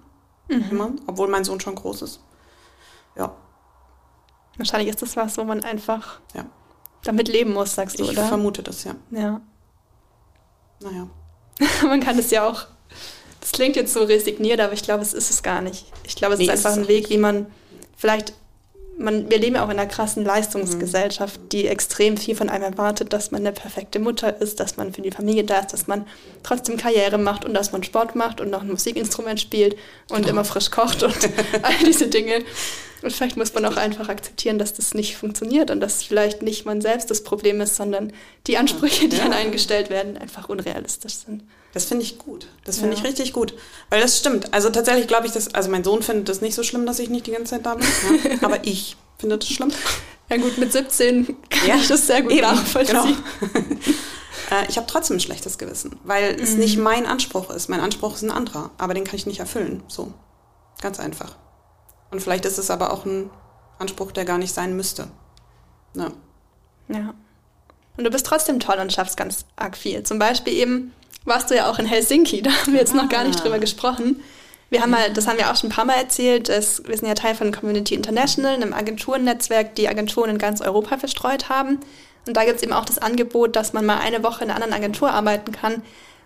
[0.48, 2.20] Immer, obwohl mein Sohn schon groß ist.
[3.16, 3.34] Ja,
[4.58, 6.46] Wahrscheinlich ist das was, wo man einfach ja.
[7.04, 8.28] damit leben muss, sagst du, Ich oder?
[8.28, 8.96] vermute das, ja.
[9.12, 9.42] Ja.
[10.82, 11.08] Naja.
[11.88, 12.66] Man kann es ja auch.
[13.40, 15.86] Das klingt jetzt so resigniert, aber ich glaube, es ist es gar nicht.
[16.06, 17.48] Ich glaube, es Nee, ist einfach ein Weg, wie man
[17.96, 18.34] vielleicht.
[19.02, 23.14] Man, wir leben ja auch in einer krassen Leistungsgesellschaft, die extrem viel von einem erwartet,
[23.14, 26.06] dass man eine perfekte Mutter ist, dass man für die Familie da ist, dass man
[26.44, 29.76] trotzdem Karriere macht und dass man Sport macht und noch ein Musikinstrument spielt
[30.10, 31.16] und immer frisch kocht und
[31.62, 32.44] all diese Dinge.
[33.02, 36.66] Und vielleicht muss man auch einfach akzeptieren, dass das nicht funktioniert und dass vielleicht nicht
[36.66, 38.14] man selbst das Problem ist, sondern
[38.48, 39.26] die Ansprüche, die Ja.
[39.26, 41.44] an einen gestellt werden, einfach unrealistisch sind.
[41.74, 42.48] Das finde ich gut.
[42.66, 43.00] Das finde Ja.
[43.00, 43.54] ich richtig gut.
[43.90, 44.54] Weil das stimmt.
[44.54, 47.10] Also tatsächlich glaube ich, dass, also mein Sohn findet das nicht so schlimm, dass ich
[47.10, 47.88] nicht die ganze Zeit da bin.
[48.24, 48.38] Ja.
[48.42, 49.72] Aber ich finde das schlimm.
[50.30, 52.96] Ja gut, mit 17 kann Ja, ich das sehr gut eben, nachvollziehen.
[53.40, 53.52] genau.
[54.50, 57.70] Äh, ich habe trotzdem ein schlechtes Gewissen, weil es nicht mein Anspruch ist.
[57.70, 59.82] Mein Anspruch ist ein anderer, aber den kann ich nicht erfüllen.
[59.88, 60.14] So.
[60.82, 61.38] Ganz einfach.
[62.12, 63.30] Und vielleicht ist es aber auch ein
[63.80, 65.08] Anspruch, der gar nicht sein müsste.
[65.96, 66.12] Ja.
[66.90, 67.14] Ja.
[67.98, 70.04] Und du bist trotzdem toll und schaffst ganz arg viel.
[70.04, 70.94] Zum Beispiel eben
[71.26, 73.44] warst du ja auch in Helsinki, da haben wir jetzt noch gar nicht Ah.
[73.44, 74.22] drüber gesprochen.
[74.70, 77.08] Wir haben mal, das haben wir auch schon ein paar Mal erzählt, dass wir sind
[77.08, 81.80] ja Teil von Community International, einem Agenturennetzwerk, die Agenturen in ganz Europa verstreut haben.
[82.26, 84.56] Und da gibt es eben auch das Angebot, dass man mal eine Woche in einer
[84.56, 85.82] anderen Agentur arbeiten kann.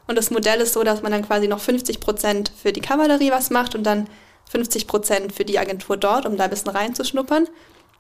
[0.08, 3.32] Und das Modell ist so, dass man dann quasi noch 50 Prozent für die Kavallerie
[3.32, 4.08] was macht und dann
[4.52, 7.48] 50 Prozent für die Agentur dort, um da ein bisschen reinzuschnuppern.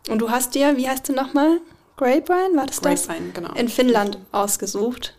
[0.09, 1.57] Und du hast dir, wie heißt du nochmal?
[1.97, 3.07] Grapevine, war das das?
[3.07, 3.53] Grapevine, genau.
[3.53, 5.15] In Finnland ausgesucht.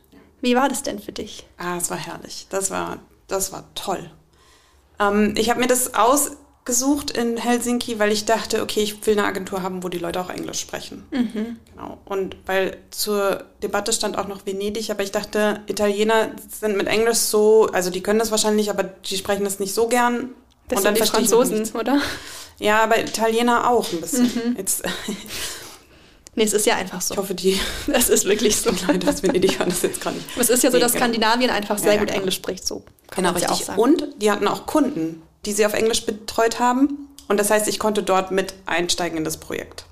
[0.46, 1.44] Wie war das denn für dich?
[1.58, 2.46] Ah, es war herrlich.
[2.50, 4.08] Das war, das war toll.
[5.00, 9.26] Ähm, ich habe mir das ausgesucht in Helsinki, weil ich dachte, okay, ich will eine
[9.26, 11.04] Agentur haben, wo die Leute auch Englisch sprechen.
[11.10, 11.98] Genau.
[12.04, 17.18] Und weil zur Debatte stand auch noch Venedig, aber ich dachte, Italiener sind mit Englisch
[17.18, 20.28] so, also die können das wahrscheinlich, aber die sprechen das nicht so gern.
[20.68, 22.00] Das sind die verstehe ich noch Franzosen, oder?
[22.60, 24.54] Ja, aber Italiener auch ein bisschen.
[24.56, 24.84] Jetzt,
[26.36, 27.14] Nee, es ist ja einfach so.
[27.14, 27.58] ich hoffe, die
[27.92, 28.70] Es ist wirklich so.
[28.86, 30.24] Leute aus Venedig hören das jetzt gar nicht.
[30.38, 30.92] Es ist ja so, dass.
[30.92, 32.18] Skandinavien einfach sehr ja, gut klar.
[32.18, 32.66] Englisch spricht.
[32.66, 33.66] So kann Genau, man ja auch richtig.
[33.66, 33.80] sagen.
[33.80, 37.08] Und die hatten auch Kunden, die sie auf Englisch betreut haben.
[37.28, 39.86] Und das heißt, ich konnte dort mit einsteigen in das Projekt.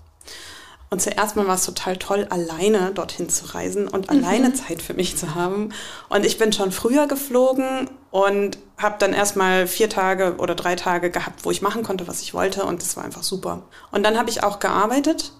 [0.90, 4.94] Und zuerst mal war es total toll, alleine dorthin zu reisen und alleine Zeit für
[4.94, 5.70] mich zu haben.
[6.08, 11.10] Und ich bin schon früher geflogen und habe dann erstmal vier Tage oder drei Tage
[11.10, 13.62] gehabt, wo ich machen konnte, was ich wollte und das war einfach super.
[13.90, 15.32] Und dann habe ich auch gearbeitet.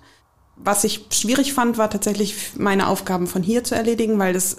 [0.57, 4.59] Was ich schwierig fand, war tatsächlich meine Aufgaben von hier zu erledigen, weil das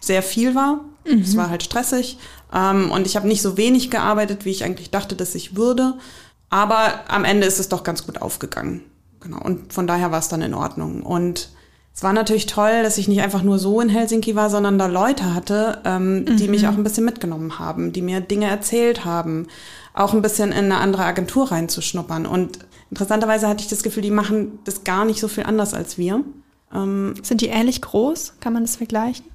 [0.00, 0.84] sehr viel war.
[1.04, 2.18] Es war halt stressig
[2.52, 5.94] ähm, und ich habe nicht so wenig gearbeitet, wie ich eigentlich dachte, dass ich würde.
[6.50, 8.82] Aber am Ende ist es doch ganz gut aufgegangen.
[9.20, 9.40] Genau.
[9.40, 11.02] Und von daher war es dann in Ordnung.
[11.02, 11.50] Und
[11.94, 14.86] es war natürlich toll, dass ich nicht einfach nur so in Helsinki war, sondern da
[14.86, 19.48] Leute hatte, ähm, die mich auch ein bisschen mitgenommen haben, die mir Dinge erzählt haben,
[19.94, 22.26] auch ein bisschen in eine andere Agentur reinzuschnuppern.
[22.26, 22.60] Und
[22.90, 26.24] interessanterweise hatte ich das Gefühl, die machen das gar nicht so viel anders als wir.
[26.72, 28.34] Ähm, Sind die ähnlich groß?
[28.40, 29.26] Kann man das vergleichen?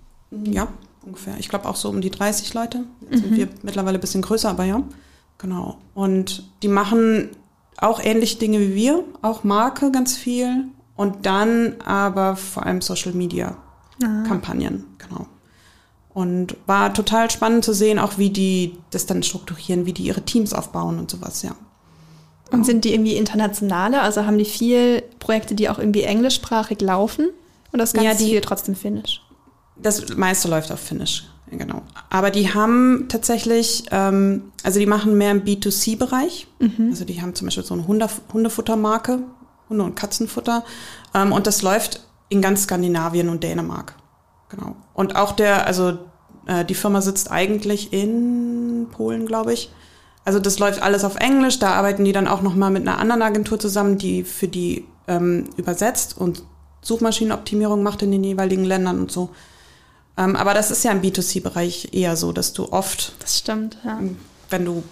[0.45, 0.67] ja,
[1.05, 1.35] ungefähr.
[1.37, 2.85] Ich glaube auch so um die 30 Leute.
[3.01, 4.81] Jetzt sind wir mittlerweile ein bisschen größer, aber ja.
[5.37, 5.77] Genau.
[5.93, 7.29] Und die machen
[7.77, 13.13] auch ähnliche Dinge wie wir, auch Marke ganz viel und dann aber vor allem Social
[13.13, 13.57] Media
[14.27, 15.27] Kampagnen, genau.
[16.13, 20.21] Und war total spannend zu sehen, auch wie die das dann strukturieren, wie die ihre
[20.21, 21.55] Teams aufbauen und sowas, ja.
[22.53, 24.01] Und sind die irgendwie internationale?
[24.01, 27.29] Also haben die viel Projekte, die auch irgendwie englischsprachig laufen?
[27.71, 29.21] Und das Ganze Ja, die- viel trotzdem finnisch?
[29.75, 31.81] Das meiste läuft auf Finnisch, genau.
[32.11, 36.45] Aber die haben tatsächlich, ähm, also die machen mehr im B2C-Bereich.
[36.89, 39.19] Also die haben zum Beispiel so eine Hunde, Hundefuttermarke,
[39.69, 40.63] Hunde- und Katzenfutter.
[41.15, 43.95] Ähm, und das läuft in ganz Skandinavien und Dänemark.
[44.49, 44.75] Genau.
[44.93, 45.97] Und auch der, also
[46.45, 49.71] äh, die Firma sitzt eigentlich in Polen, glaube ich.
[50.25, 51.59] Also das läuft alles auf Englisch.
[51.59, 54.85] Da arbeiten die dann auch noch mal mit einer anderen Agentur zusammen, die für die
[55.07, 56.43] ähm, übersetzt und
[56.81, 59.29] Suchmaschinenoptimierung macht in den jeweiligen Ländern und so.
[60.17, 63.99] Ähm, aber das ist ja im B2C-Bereich eher so, dass du oft, Das stimmt, ja.
[64.49, 64.83] wenn du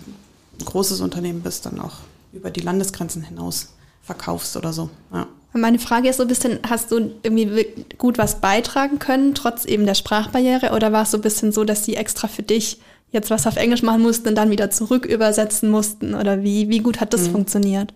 [0.59, 1.97] ein großes Unternehmen bist, dann auch
[2.34, 4.89] über die Landesgrenzen hinaus verkaufst oder so.
[5.13, 5.27] Ja.
[5.53, 9.86] Meine Frage ist so ein bisschen, hast du irgendwie gut was beitragen können, trotz eben
[9.86, 10.71] der Sprachbarriere?
[10.71, 12.79] Oder war es so ein bisschen so, dass die extra für dich
[13.12, 16.16] jetzt was auf Englisch machen mussten und dann wieder zurück übersetzen mussten?
[16.16, 17.93] Oder wie, wie gut hat das funktioniert?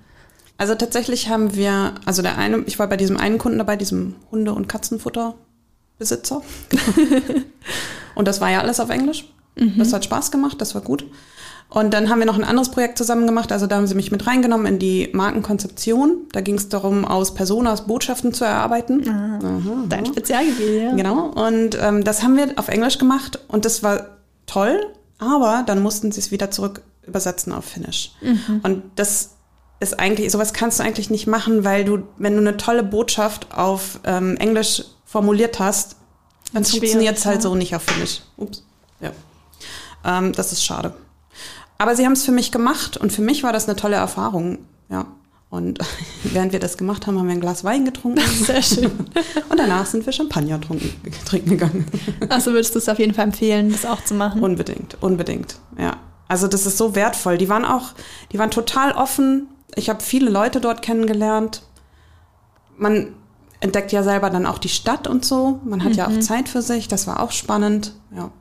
[0.57, 4.15] Also tatsächlich haben wir, also der eine, ich war bei diesem einen Kunden dabei, diesem
[4.31, 6.41] Hunde- und Katzenfutterbesitzer.
[8.15, 9.25] und das war ja alles auf Englisch.
[9.77, 11.05] Das hat Spaß gemacht, das war gut.
[11.69, 13.51] Und dann haben wir noch ein anderes Projekt zusammen gemacht.
[13.51, 16.27] Also da haben sie mich mit reingenommen in die Markenkonzeption.
[16.31, 19.07] Da ging es darum, aus Personas Botschaften zu erarbeiten.
[19.09, 19.39] Aha,
[19.89, 20.05] Dein aha.
[20.05, 20.95] Spezialgebiet, ja.
[20.95, 21.31] Genau.
[21.31, 24.79] Und ähm, das haben wir auf Englisch gemacht und das war toll,
[25.17, 28.11] aber dann mussten sie es wieder zurück übersetzen auf Finnisch.
[28.63, 29.31] Und das
[29.79, 33.53] ist eigentlich, sowas kannst du eigentlich nicht machen, weil du, wenn du eine tolle Botschaft
[33.53, 35.97] auf ähm, Englisch formuliert hast,
[36.53, 38.21] dann funktioniert es halt so nicht auf Finnisch.
[38.37, 38.63] Ups.
[39.01, 39.11] Ja.
[40.03, 40.93] Ähm, das ist schade.
[41.77, 44.59] Aber sie haben es für mich gemacht und für mich war das eine tolle Erfahrung.
[44.89, 45.05] Ja.
[45.49, 45.79] Und
[46.23, 48.21] während wir das gemacht haben, haben wir ein Glas Wein getrunken.
[48.43, 48.91] Sehr schön.
[49.49, 50.91] Und danach sind wir Champagner trunken,
[51.25, 51.85] trinken gegangen.
[52.29, 54.41] Also würdest du es auf jeden Fall empfehlen, das auch zu machen?
[54.43, 55.57] Unbedingt, unbedingt.
[55.77, 55.97] Ja.
[56.27, 57.37] Also das ist so wertvoll.
[57.37, 57.93] Die waren auch,
[58.31, 59.47] die waren total offen.
[59.75, 61.61] Ich habe viele Leute dort kennengelernt.
[62.77, 63.13] Man
[63.59, 65.59] entdeckt ja selber dann auch die Stadt und so.
[65.63, 66.87] Man hat ja auch Zeit für sich.
[66.87, 67.93] Das war auch spannend.
[68.15, 68.31] Ja,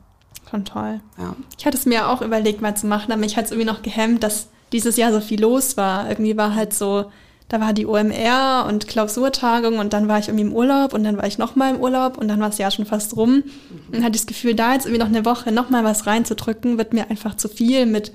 [0.49, 0.99] Schon toll.
[1.17, 1.35] ja.
[1.57, 3.81] Ich hatte es mir auch überlegt, mal zu machen, aber mich hat es irgendwie noch
[3.81, 6.09] gehemmt, dass dieses Jahr so viel los war.
[6.09, 7.11] Irgendwie war halt so,
[7.47, 11.17] da war die OMR und Klausurtagung und dann war ich irgendwie im Urlaub und dann
[11.17, 13.43] war ich nochmal im Urlaub und dann war das Jahr schon fast rum.
[13.71, 16.77] Und dann hatte ich das Gefühl, da jetzt irgendwie noch eine Woche nochmal was reinzudrücken,
[16.77, 18.11] wird mir einfach zu viel mit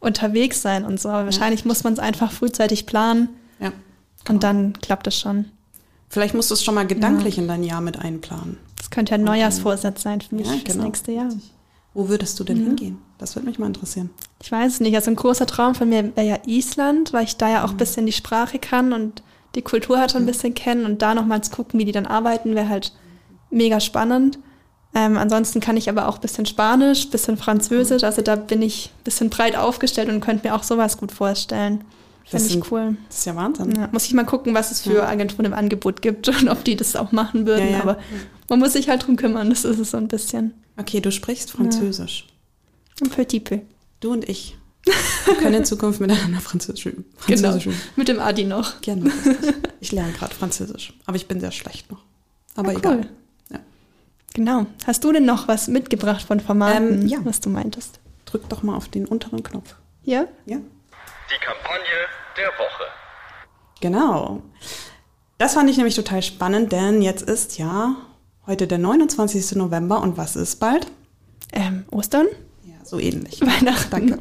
[0.00, 1.10] unterwegs sein und so.
[1.10, 3.28] Aber wahrscheinlich muss man es einfach frühzeitig planen
[3.60, 3.72] ja.
[4.28, 5.46] und dann klappt es schon.
[6.08, 8.56] Vielleicht musst du es schon mal gedanklich in dein Jahr mit einplanen.
[8.76, 10.84] Das könnte ja ein Neujahrsvorsatz sein für mich Ja, fürs genau.
[10.84, 11.28] nächste Jahr.
[12.00, 12.98] Wo würdest du denn hingehen?
[13.18, 14.10] Das würde mich mal interessieren.
[14.42, 14.94] Ich weiß es nicht.
[14.94, 17.52] Also ein großer Traum von mir wäre ja Island, weil ich da Mhm.
[17.52, 19.22] ja auch ein bisschen die Sprache kann und
[19.54, 22.06] die Kultur halt schon ein bisschen kennen und da nochmal zu gucken, wie die dann
[22.06, 22.92] arbeiten, wäre halt
[23.50, 24.38] mega spannend.
[24.94, 28.02] Ähm, ansonsten kann ich aber auch ein bisschen Spanisch, ein bisschen Französisch.
[28.04, 31.84] Also da bin ich ein bisschen breit aufgestellt und könnte mir auch sowas gut vorstellen.
[32.24, 32.96] Finde ich sind- cool.
[33.08, 33.72] Das ist ja Wahnsinn.
[33.76, 36.76] Ja, muss ich mal gucken, was es für Agenturen im Angebot gibt und ob die
[36.76, 37.66] das auch machen würden.
[37.70, 37.82] Ja, ja.
[37.82, 37.98] Aber
[38.50, 40.52] man muss sich halt drum kümmern, das ist es so ein bisschen.
[40.76, 42.26] Okay, du sprichst Französisch.
[43.00, 43.60] Ein petit peu.
[44.00, 44.56] Du und ich.
[45.26, 47.04] Wir können in Zukunft miteinander Französisch üben.
[47.26, 47.56] Genau.
[47.56, 47.80] Üben.
[47.96, 48.80] Mit dem Adi noch.
[48.82, 49.10] Gerne.
[49.80, 52.00] Ich lerne gerade Französisch, aber ich bin sehr schlecht noch.
[52.56, 52.96] Aber Ah, egal.
[52.98, 53.06] cool.
[53.50, 53.58] Ja.
[54.34, 54.66] Genau.
[54.86, 57.18] Hast du denn noch was mitgebracht von Formaten, Ähm, ja.
[57.24, 58.00] was du meintest?
[58.26, 59.74] Drück doch mal auf den unteren Knopf.
[60.02, 60.26] Ja?
[60.46, 60.56] Ja?
[60.56, 61.84] Die Kampagne
[62.36, 62.84] der Woche.
[63.80, 64.42] Genau.
[65.38, 67.96] Das fand ich nämlich total spannend, denn jetzt ist ja
[68.50, 69.54] heute der 29.
[69.54, 70.88] November und was ist bald?
[71.52, 72.26] Ähm, Ostern?
[72.64, 73.40] Ja, so ähnlich.
[73.40, 73.90] Weihnachten.
[73.90, 74.18] Danke.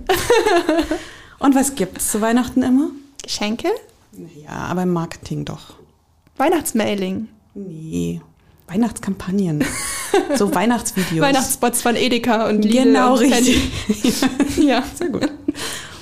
[1.40, 2.92] Und was gibt's zu Weihnachten immer?
[3.24, 3.70] Geschenke?
[4.44, 5.74] Ja, aber im Marketing doch.
[6.38, 7.28] Weihnachtsmailing.
[7.56, 8.22] Nee.
[8.68, 9.64] Weihnachtskampagnen.
[10.36, 11.22] So Weihnachtsvideos.
[11.22, 13.62] Weihnachtsspots von Edeka und Lidl Genau, und richtig.
[14.58, 15.28] Ja, sehr gut.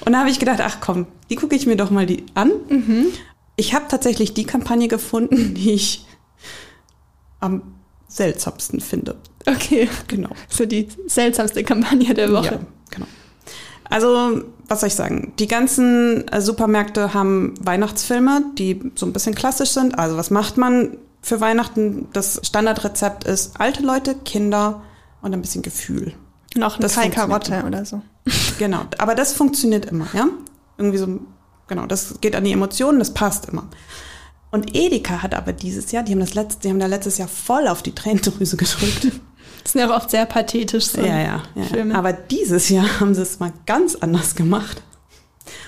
[0.06, 2.52] Und da habe ich gedacht, ach komm, die gucke ich mir doch mal die an.
[3.56, 6.06] Ich habe tatsächlich die Kampagne gefunden, die ich
[7.40, 7.62] am
[8.08, 9.16] seltsamsten finde.
[9.46, 9.90] Okay.
[10.08, 10.30] Genau.
[10.50, 12.46] So die seltsamste Kampagne der Woche.
[12.46, 13.08] Ja, genau.
[13.90, 15.34] Also, was soll ich sagen?
[15.40, 19.98] Die ganzen äh, Supermärkte haben Weihnachtsfilme, die so ein bisschen klassisch sind.
[19.98, 22.08] Also, was macht man für Weihnachten?
[22.14, 24.82] Das Standardrezept ist alte Leute, Kinder
[25.22, 26.14] und ein bisschen Gefühl.
[26.56, 28.02] Noch eine Das funktioniert Karotte oder so.
[28.60, 30.28] Genau, aber das funktioniert immer, ja?
[30.78, 31.20] Irgendwie so,
[31.68, 33.70] genau, das geht an die Emotionen, das passt immer.
[34.52, 37.28] Und Edeka hat aber dieses Jahr, die haben das letzte, die haben da letztes Jahr
[37.28, 39.08] voll auf die Tränendrüse gedrückt.
[39.64, 40.86] Das sind ja auch oft sehr pathetisch.
[40.86, 41.64] So ja, ja, ja.
[41.64, 41.94] Filme.
[41.94, 44.82] Aber dieses Jahr haben sie es mal ganz anders gemacht.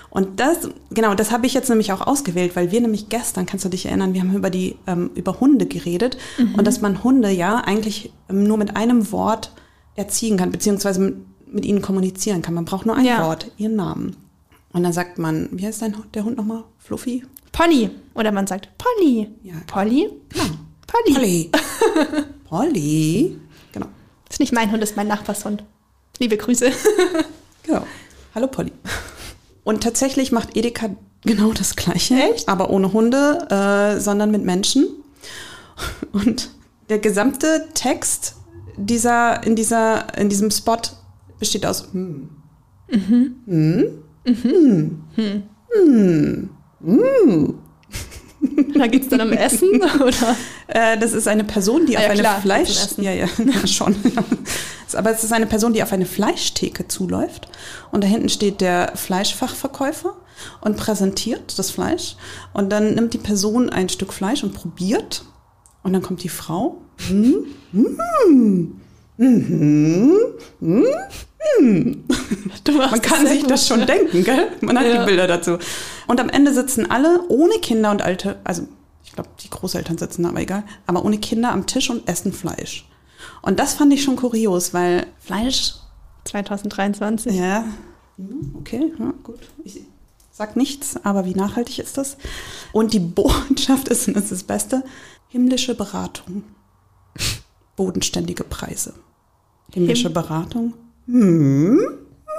[0.09, 3.65] Und das, genau, das habe ich jetzt nämlich auch ausgewählt, weil wir nämlich gestern, kannst
[3.65, 6.17] du dich erinnern, wir haben über die, ähm, über Hunde geredet
[6.55, 9.51] und dass man Hunde ja eigentlich ähm, nur mit einem Wort
[9.95, 11.15] erziehen kann, beziehungsweise mit,
[11.53, 12.53] mit ihnen kommunizieren kann.
[12.53, 13.25] Man braucht nur ein Ja.
[13.27, 14.15] Wort, ihren Namen.
[14.71, 16.63] Und dann sagt man, wie heißt dein, der Hund nochmal?
[16.77, 17.25] Fluffy?
[17.59, 17.89] Pony.
[18.13, 19.27] Oder man sagt Pony.
[19.43, 19.55] Ja.
[19.67, 20.09] Polly?
[20.33, 20.43] Ja.
[20.87, 21.11] Polly.
[21.13, 21.51] Polly.
[22.45, 23.37] Polly.
[23.73, 23.87] Genau.
[24.25, 25.65] Das ist nicht mein Hund, das ist mein Nachbarshund.
[26.19, 26.71] Liebe Grüße.
[27.63, 27.85] Genau.
[28.33, 28.71] Hallo Polly.
[29.63, 30.89] Und tatsächlich macht Edeka
[31.23, 32.15] genau das Gleiche.
[32.15, 32.47] Echt?
[32.47, 34.87] Aber ohne Hunde, äh, sondern mit Menschen.
[36.13, 36.49] Und
[36.87, 38.37] der gesamte Text
[38.77, 40.79] dieser, in, dieser, in diesem Spot
[41.37, 42.29] besteht aus hm.
[48.75, 50.35] Da geht es dann um Essen, oder?
[50.67, 52.87] Äh, das ist eine Person, die Ah auf ja, eine klar, Fleisch...
[52.97, 53.95] Ja, ja, ja, schon.
[54.95, 57.47] Aber es ist eine Person, die auf eine Fleischtheke zuläuft.
[57.91, 60.15] Und da hinten steht der Fleischfachverkäufer
[60.61, 62.15] und präsentiert das Fleisch.
[62.53, 65.25] Und dann nimmt die Person ein Stück Fleisch und probiert.
[65.83, 66.81] Und dann kommt die Frau.
[67.07, 67.97] Hm, hm,
[69.17, 70.21] mhm,
[70.59, 70.85] hm,
[71.59, 72.03] hm.
[72.77, 74.47] Man kann sich gut, das schon denken, gell?
[74.61, 74.99] Man hat Ja.
[74.99, 75.57] die Bilder dazu.
[76.07, 78.67] Und am Ende sitzen alle ohne Kinder und alte, also
[79.03, 82.31] ich glaube, die Großeltern sitzen da, aber egal, aber ohne Kinder am Tisch und essen
[82.33, 82.87] Fleisch.
[83.41, 85.73] Und das fand ich schon kurios, weil Fleisch,
[86.25, 87.33] 2023.
[87.35, 87.63] ja,
[88.17, 89.39] hm, okay, ja, gut.
[89.63, 89.81] Ich
[90.31, 92.17] sag nichts, aber wie nachhaltig ist das?
[92.71, 94.83] Und die Botschaft ist, und das ist das Beste,
[95.29, 96.43] himmlische Beratung.
[97.75, 98.93] Bodenständige Preise.
[99.73, 100.73] Himmlische Him- Beratung.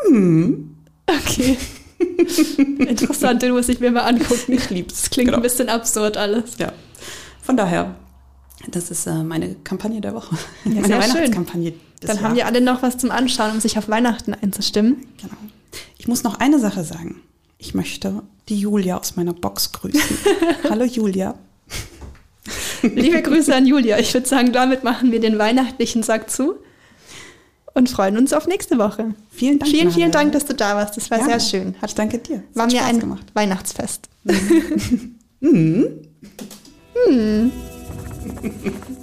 [0.06, 1.56] Okay.
[2.78, 4.52] Interessant, den muss ich mir mal angucken.
[4.52, 5.02] Ich lieb's.
[5.02, 5.38] Das klingt Genau.
[5.38, 6.56] ein bisschen absurd alles.
[6.58, 6.72] Ja,
[7.42, 7.94] von daher,
[8.70, 10.36] das ist äh, meine Kampagne der Woche.
[10.64, 11.12] meine sehr schön.
[11.14, 11.72] Weihnachtskampagne.
[12.00, 12.54] Dann haben die Jahres.
[12.54, 15.06] alle noch was zum Anschauen, um sich auf Weihnachten einzustimmen.
[15.20, 15.34] Genau.
[15.98, 17.20] Ich muss noch eine Sache sagen.
[17.58, 20.00] Ich möchte die Julia aus meiner Box grüßen.
[20.70, 21.34] Hallo Julia.
[22.82, 23.98] Liebe Grüße an Julia.
[23.98, 26.54] Ich würde sagen, damit machen wir den weihnachtlichen Sack zu
[27.74, 29.14] und freuen uns auf nächste Woche.
[29.30, 29.70] Vielen Dank.
[29.70, 30.10] Vielen, vielen.
[30.10, 30.96] Dank, dass du da warst.
[30.96, 31.74] Das war Ja, sehr schön.
[31.84, 32.42] Ich danke dir.
[32.50, 33.26] Es War hat mir Spaß ein gemacht.
[33.34, 34.08] Weihnachtsfest.